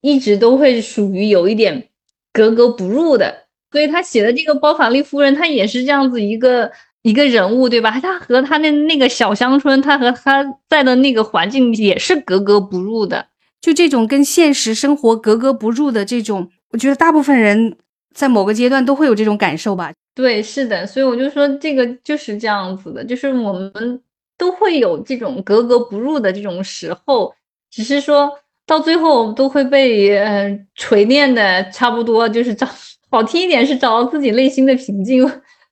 [0.00, 1.88] 一直都会属于有一点
[2.32, 3.47] 格格不入的。
[3.70, 6.70] 所以他写的这个包法利夫人，他也是这样子一个
[7.02, 7.98] 一个人物，对吧？
[8.00, 13.26] 他和他那那个小乡村，他和他在的那个环境也是格格不入的。
[13.60, 17.76] 就这种跟现实生活格格不入的这种，我觉得大部分人
[18.14, 19.92] 在某个阶段都会有这种感受吧。
[20.14, 24.00] 对，是的，所以我就说这个就是这样子的，就是我们
[24.36, 27.34] 都会有这种格格不入的这种时候，
[27.70, 28.30] 只是说
[28.66, 32.66] 到最后都会被呃锤炼的差不多，就是找
[33.10, 35.22] 好听一点是找到自己内心的平静，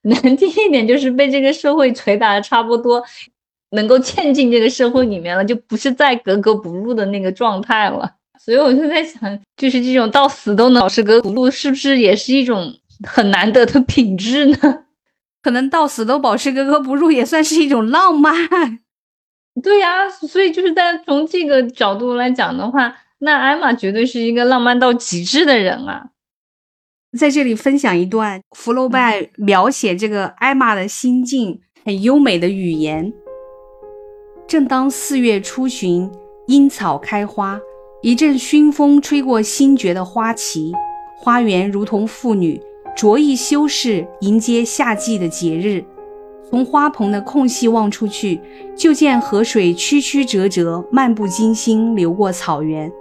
[0.01, 3.03] 难听一点就是被这个社会捶打的差不多，
[3.71, 8.09] 能够嵌进这个社会里面了，就不是再格格不入的那个状态了。
[8.39, 12.73] 所以我就在想，就是这种到死都能保持格格不入，是不是也是一种？
[13.07, 14.57] 很难得的品质呢，
[15.43, 18.33] 可能到死都保持格格不入，也算是一种浪漫。
[19.61, 26.09] 对呀，所以就是在从这个角度来讲的话，那艾玛绝对是一个浪漫到极致的人啊。
[27.17, 33.11] 在这里分享一段福楼拜描写这个艾玛的心境很优美的语言。
[34.47, 36.09] 正当四月初旬，
[36.47, 37.59] 樱草开花，
[38.01, 40.71] 一阵熏风吹过新蕨的花旗，
[41.19, 42.61] 花园如同妇女。
[42.95, 45.83] 着意修饰，迎接夏季的节日。
[46.49, 48.39] 从花棚的空隙望出去，
[48.75, 52.91] 就见河水曲曲折折，漫不经心流过草原。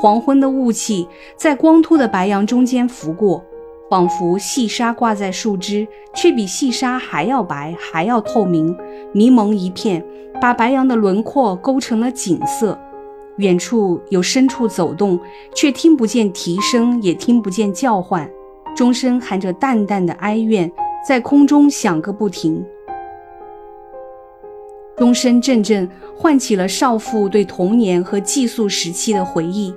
[0.00, 1.06] 黄昏的雾气
[1.36, 3.44] 在光秃的白杨中间拂过，
[3.90, 8.76] 仿佛细沙挂在树枝，却比细沙还要白，还要透明，
[9.12, 10.04] 迷蒙一片，
[10.40, 12.78] 把白杨的轮廓勾成了景色。
[13.36, 15.18] 远处有牲畜走动，
[15.54, 18.28] 却听不见蹄声，也听不见叫唤。
[18.76, 20.70] 钟声含着淡淡的哀怨，
[21.06, 22.64] 在空中响个不停。
[24.96, 29.74] 钟声阵阵，唤起了少妇对童年和寄宿时期的回忆。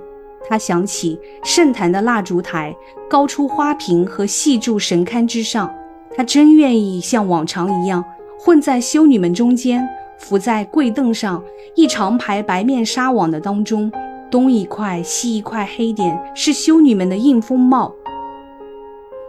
[0.49, 2.75] 他想起圣坛的蜡烛台，
[3.09, 5.73] 高出花瓶和细柱神龛之上。
[6.15, 8.03] 他真愿意像往常一样，
[8.39, 9.87] 混在修女们中间，
[10.17, 11.43] 伏在跪凳上，
[11.75, 13.91] 一长排白面纱网的当中，
[14.31, 17.93] 东一块西一块黑点，是修女们的硬风帽。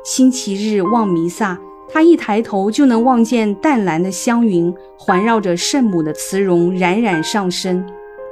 [0.05, 1.59] 星期日望弥撒，
[1.93, 7.85] 他一抬头就能望见淡蓝的香云环绕着圣母的慈容冉冉上升。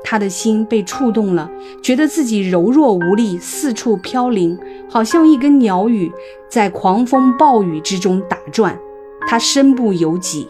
[0.03, 1.51] 他的心被触动了，
[1.83, 6.13] 觉得自己柔弱无力，四处飘零，好像一根鸟羽
[6.49, 8.79] 在狂风暴雨之中打转。
[9.29, 10.49] 他身不由己，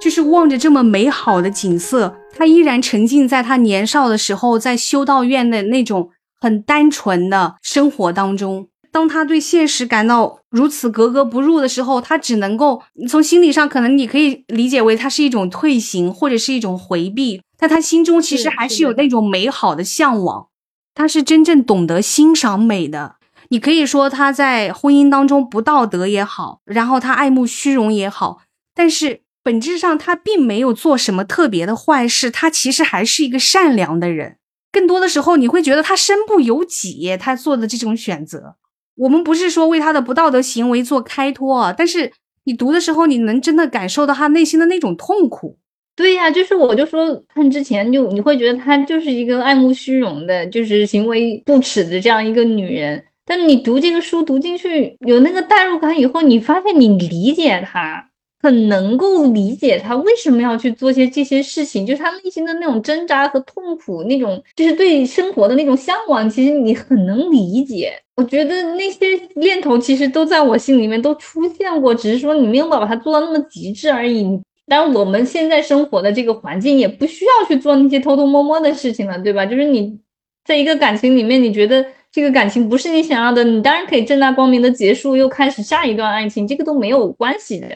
[0.00, 6.10] 就是望着这么美好的景色，他依然沉浸在他年少的时候在修道院的那种。
[6.38, 20.46] 很单纯的生活当中，当他对现实感到如此格格不入的时候，他只能够从心理上，可能你可以理解为他是一种退行或者是一种回避，但他心中其实还是有那种美好的向往。
[20.94, 23.16] 他是真正懂得欣赏美的。
[23.50, 28.38] 你可以说他在婚姻当中不道德也好，然后他爱慕虚荣也好，
[28.74, 34.38] 但是本质上他并没有做什么特别的坏事，他其实还是一个善良的人。
[34.72, 38.56] 更多的时候，你会觉得他身不由己，他做的这种选择。
[38.96, 42.12] 我们不是说为他的不道德行为做开脱啊，但是
[42.44, 45.58] 你读的时候，你能真的感受到他内心的那种痛苦。
[45.94, 53.02] 对呀，就是我就说看之前就你会觉得她就是一个爱慕虚荣的，就是行为不耻的这样一个女人。
[53.24, 58.10] 但你读这个书读进去，有那个代入感以后，你发现你理解她。
[58.40, 67.92] 很能够理解他为什么要去做些这些事情，就是他内心的那种挣扎和痛苦，那种就是对生活的那种向往，其实你很能理解。
[68.16, 74.40] 我觉得那些念头其实都在我心里面都出现过，只是说你没有把它做到那么极致而已。
[74.68, 79.46] 但我们现在生活的这个环境也不需要去做那些偷偷摸摸的事情了，对吧？
[79.46, 79.98] 就是你
[80.44, 87.68] 在一个感情里面，你觉得这个感情不是你想要的，你当然可以正大光明的结束，又开始下一段爱情，这个都没有关系的。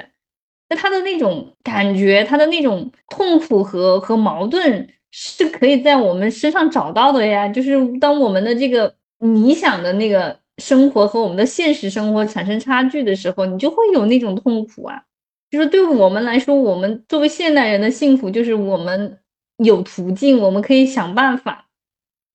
[0.70, 7.48] 那他的那种感觉，他的那种痛苦和和矛盾，是可以在我们身上找到的呀。
[7.48, 15.02] 就是当我们的这个理想的那个生活和我们的现实生活产生差距的时候，你就会有那种痛苦啊。
[15.50, 19.18] 就是对我们来说，我们作为现代人的幸福，就是我们
[19.56, 21.66] 有途径，我们可以想办法。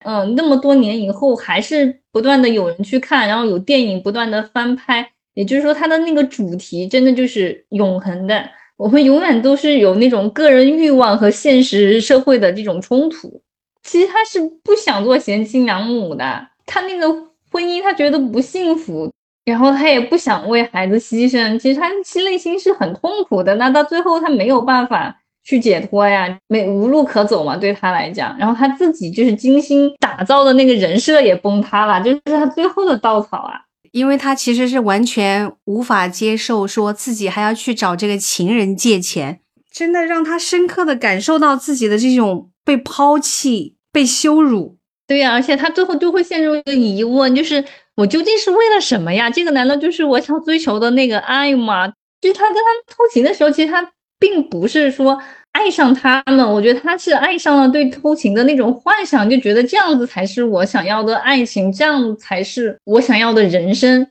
[0.04, 8.42] 嗯，那么多年以后，还是不断的有人去看，然后有电影不断的翻拍，也就是说，它的那个主题真的就是永恒的。
[8.78, 13.42] 我们永远都是有那种个人欲望和现实社会的这种冲突。
[13.82, 17.12] 其实他是不想做贤妻良母的，他那个
[17.52, 19.12] 婚姻他觉得不幸福，
[19.44, 21.58] 然后他也不想为孩子牺牲。
[21.58, 23.54] 其实他其内心是很痛苦的。
[23.56, 25.14] 那到最后他没有办法
[25.44, 28.34] 去解脱呀，没无路可走嘛，对他来讲。
[28.38, 33.60] 然后他自己就是精心打造的那个人设也崩塌了，就是他最后的稻草啊。
[33.96, 39.40] 因为他其实是完全无法接受，说自己还要去找这个情人借钱，
[39.72, 44.76] 真的让他深刻的感受到自己的这种被抛弃、被羞辱。
[45.06, 49.30] 对呀，而且他最后就会陷入一个疑问，就是我究竟是为了什么呀？
[49.30, 51.88] 这个难道就是我想追求的那个爱吗？
[52.20, 55.22] 就是他跟他偷情的时候，其实他并不是说。
[55.56, 64.06] 爱上他们，我觉得他是爱上了对偷情的那种幻想，就觉得这样子才是我想要的爱情，这样才是我想要的人生。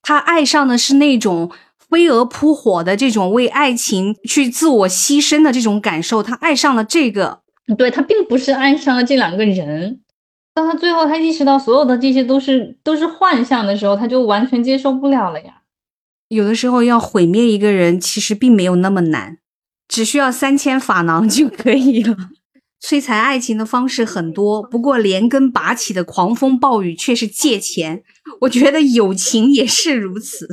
[0.00, 7.40] 他爱上的是那种飞蛾扑火的这种为爱情去自我牺牲的这种感受，他爱上了这个。
[7.76, 10.00] 对他并不是爱上了这两个人。
[10.54, 15.62] 当他最后他意识到所有的这些都是都是幻象的时候，他就完全接受不了了呀。
[16.28, 19.38] 有的时候要毁灭一个人，其实并没有那么难。
[19.88, 22.16] 只需要三千法郎就可以了。
[22.82, 28.04] 摧残爱情的方式很多，不过连根拔起的狂风暴雨却是借钱。
[28.42, 30.46] 我觉得友情也是如此，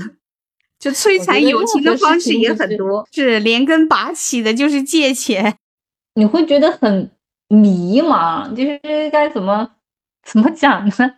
[0.80, 5.58] 就摧残友情的方式也很多，是连根拔起的，就是借钱。
[6.16, 7.12] 你会觉得很
[7.50, 9.72] 迷茫，就是该怎么
[10.24, 11.12] 怎么讲呢？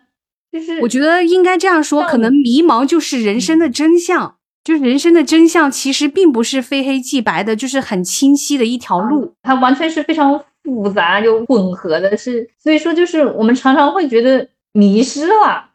[0.50, 4.35] 就是我觉得应该这样说，可能迷茫就是人生的真相。
[4.66, 15.70] 就是人生的真相，其实并不是非黑即白的，就是很清晰的一条路，它完全是非常复杂又混合的，是所以说，就是我们常常会觉得迷失了。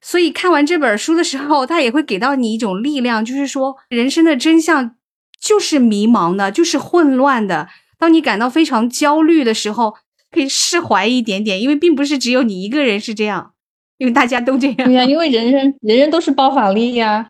[0.00, 4.94] 所以看完这本书的时候，它也会给到你一种力量，就是说人生的真相
[5.38, 7.68] 就是迷茫的，就是混乱的。
[7.98, 9.96] 当你感到非常焦虑的时候，
[10.30, 13.52] 可以释怀一点点，因为并不是只有你一个人是这样，
[13.98, 14.76] 因为大家都这样。
[14.76, 17.28] 对呀，因为人人人人都是包法利呀。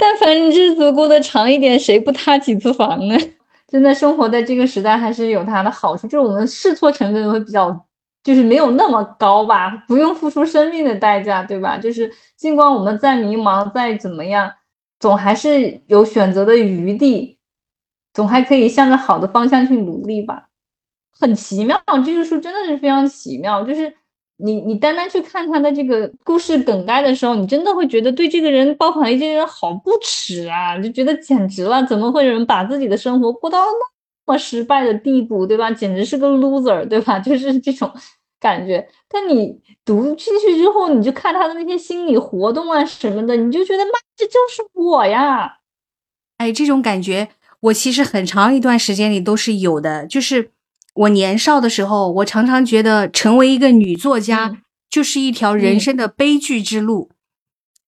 [0.00, 3.16] 但凡日子过得长一点，谁不塌几次房呢？
[3.68, 7.86] 真的生活在这个时代，还是有它的好处，就是我们试错成本会比较，
[8.24, 11.76] 就是没有那么高吧，不用付出生命的代价，对吧？
[11.78, 14.50] 就是尽管我们再迷茫，再怎么样，
[14.98, 17.38] 总还是有选择的余地，
[18.14, 20.48] 总还可以向着好的方向去努力吧。
[21.12, 23.99] 很奇妙，这个书真的是非常奇妙，就是。
[24.42, 35.70] 你你单单去看他的这个故事梗概的时候，你真的会觉得对这个人包法利这个人好不耻啊，就觉得简直了，怎么会有人把自己的生活过到那么失败的地步，对吧？
[35.70, 37.18] 简直是个 loser，对吧？
[37.20, 37.90] 就是这种
[38.38, 38.88] 感觉。
[39.08, 45.58] 但你读进去之后，你就看他的那些心理活动啊什么的，你就觉得妈，这就是我呀！
[46.38, 47.28] 哎，这种感觉
[47.60, 50.50] 我其实很长一段时间里都是有的，就是。
[50.94, 54.58] 我年少的时候，我常常觉得成为一个女作家
[54.90, 57.10] 就是一条人生的悲剧之路，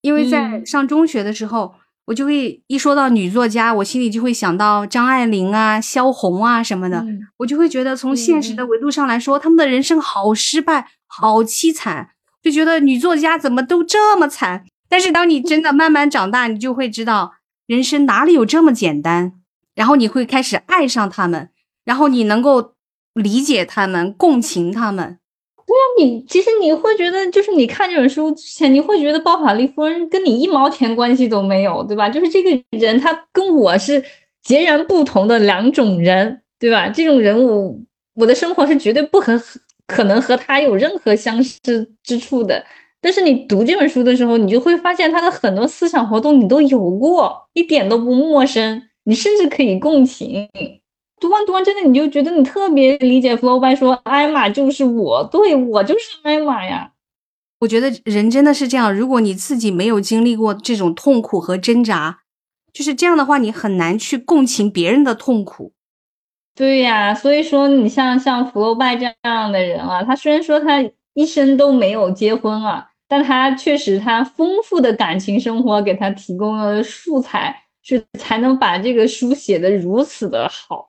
[0.00, 1.74] 因为在上中学的时候，
[2.06, 7.04] 我就会一说到女作家，我心里就会想到张爱玲啊、萧红啊什么的，
[7.38, 8.64] 我就会觉得从现实的。
[8.66, 14.64] 维度上来说，他们的人生好失败、好凄惨，就觉得女作家怎么都这么惨。
[14.88, 17.32] 但是当你真的慢慢长大，你就会知道
[17.66, 19.32] 人生哪里有这么简单，
[19.74, 21.50] 然后你会开始爱上他们，
[21.84, 22.74] 然后你能够。
[23.14, 25.18] 理解他们，共情他们。
[25.64, 32.08] 对啊，你其实你会觉得，就是你看这本书之前，你会觉得包法利夫人跟你一毛钱关系都没有，对吧？
[32.10, 34.02] 就是这个人，他跟我是
[34.42, 36.88] 截然不同的两种人，对吧？
[36.88, 37.82] 这种人物，
[38.14, 39.40] 我的生活是绝对不可
[39.86, 42.62] 可能和他有任何相似之处的。
[43.00, 50.48] 但是你读这本书的时候，你就会发现他的很多思想活动你都有过，一点都不陌生，你甚至可以共情。
[51.22, 56.90] 读完读完，真的你就觉得你特别理解弗洛拜说：“艾玛就是我，对我就是艾玛呀。”
[57.60, 62.22] 我觉得人真的是这样，如果你自己没有经历过这种痛苦和挣扎，
[62.72, 65.72] 就是这样的话，你很难去共情别人的痛苦。
[66.56, 80.88] 对呀，所以说你像像弗洛拜这样的人啊，他虽然说他一生都没有结婚啊，但他确实他丰富的感情生活给他提供了素材，是才能把这个书写的如此的好。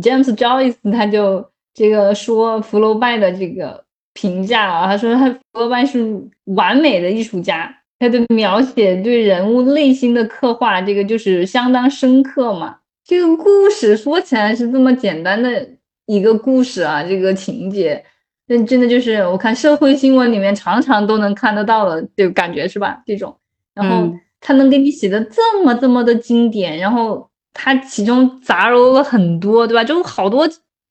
[0.00, 3.84] James Joyce 他就这个说福楼拜的这个
[4.14, 6.04] 评价啊，他说他福楼拜是
[6.44, 12.78] 完美的艺术家，他的描写对人物内心的刻画，这个就是相当深刻嘛。
[13.04, 15.66] 这个故事说起来是这么简单的
[16.06, 18.04] 一个故事啊，这个情节，
[18.48, 23.02] 那真的就是我看社会新闻里面常常都能看得到的，就感觉是吧？
[23.06, 23.34] 这种，
[23.74, 29.84] 然后他能给你写的这么这么的经典，然后他其中杂糅了很多，对吧？
[29.84, 30.48] 就好多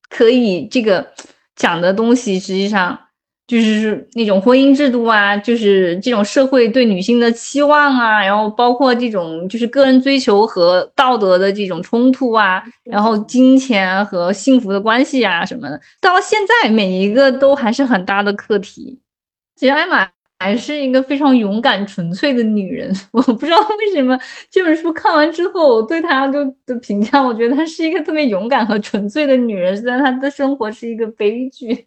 [0.09, 1.07] 可以这个
[1.55, 2.99] 讲的东西，实际上。
[3.47, 18.99] 就是那种婚姻制度啊，就是这种社会对女性的期望啊，然后包括这种就是个人追求和道德的这种冲突啊，然后金钱和幸福的关系啊什么的，到现在每一个都还是很大的课题。
[19.55, 24.17] 其实艾玛还是一个非常勇敢纯粹的女人， 我不知道为什么
[24.51, 31.85] 这本书看完之后，我对她就的评价，我觉得她是一个特别勇敢和纯粹的女人，虽然她的生活是一个悲剧。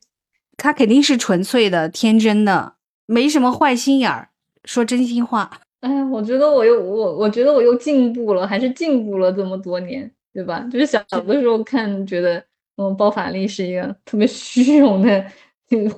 [0.56, 2.74] 她肯定是纯粹的、天真的，
[3.06, 4.28] 没什么坏心眼儿，
[4.64, 5.50] 说真心话。
[5.80, 10.60] 哎呀，我觉得我又我我觉得我又进步了，还是进步了这么多年，对吧？
[10.70, 12.44] 就是小的时候看，觉得
[12.76, 15.24] 嗯，包法利是一个特别虚荣的、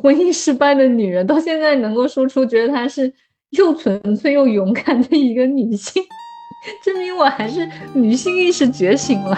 [0.01, 3.13] 婚姻失败的女人，到现在能够说出觉得她是
[3.51, 6.03] 又纯粹又勇敢的一个女性，
[6.85, 9.37] 证明我还是女性意识觉醒了。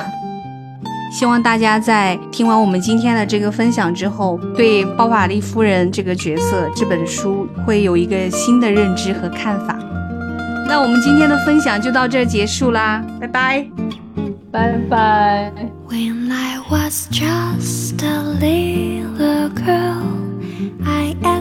[1.12, 9.78] 希望大家在听完我们今天的这个分享之后，对包法利夫人这个角色、这本书会有一个新的认知和看法。
[10.66, 13.64] 那我们今天的分享就到这结束啦，拜拜，
[14.50, 15.52] 拜拜。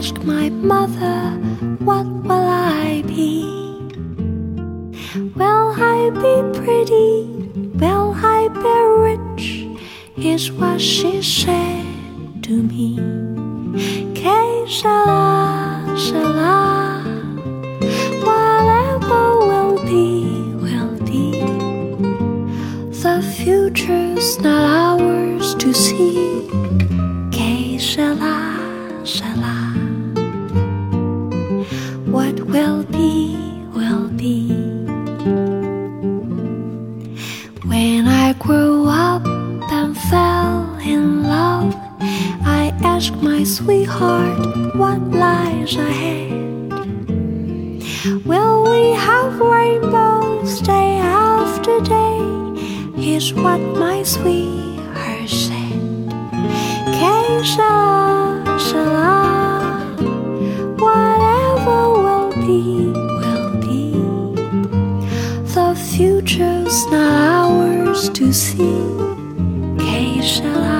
[0.04, 1.30] asked my mother,
[1.78, 2.48] What will
[2.82, 3.42] I be?
[5.34, 7.24] Will I be pretty?
[7.80, 8.76] Will I be
[9.08, 9.46] rich?
[10.18, 11.86] Is what she said
[12.42, 12.96] to me.
[14.14, 17.00] Que sera, sera.
[18.28, 20.12] Whatever will be,
[20.64, 21.40] will be.
[23.02, 24.64] The future's not
[25.00, 26.46] ours to see.
[27.32, 28.36] Que sera,
[29.06, 29.63] sera.
[43.24, 46.30] My sweetheart what lies ahead.
[48.26, 52.20] Will we have rainbows day after day?
[52.98, 55.80] Is what my sweetheart said.
[56.98, 57.74] Keisha,
[58.66, 59.72] shala,
[60.78, 63.92] whatever will be, will be.
[65.54, 69.14] The future's not ours to see.
[70.44, 70.73] What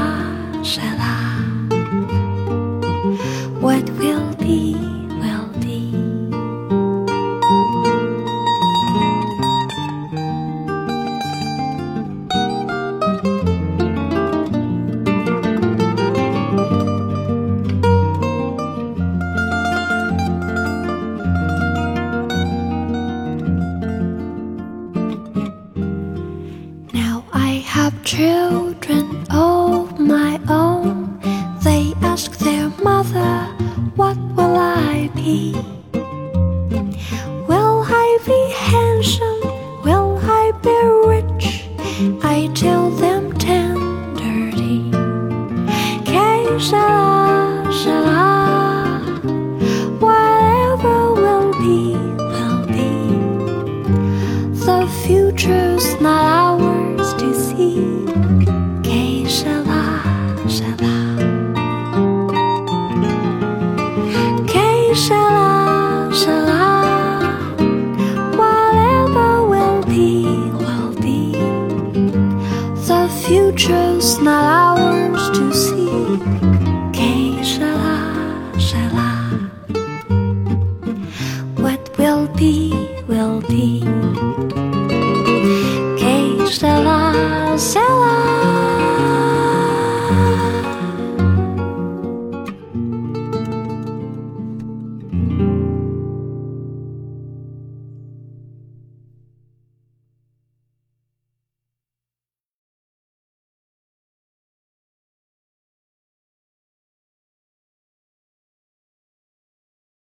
[28.04, 29.03] children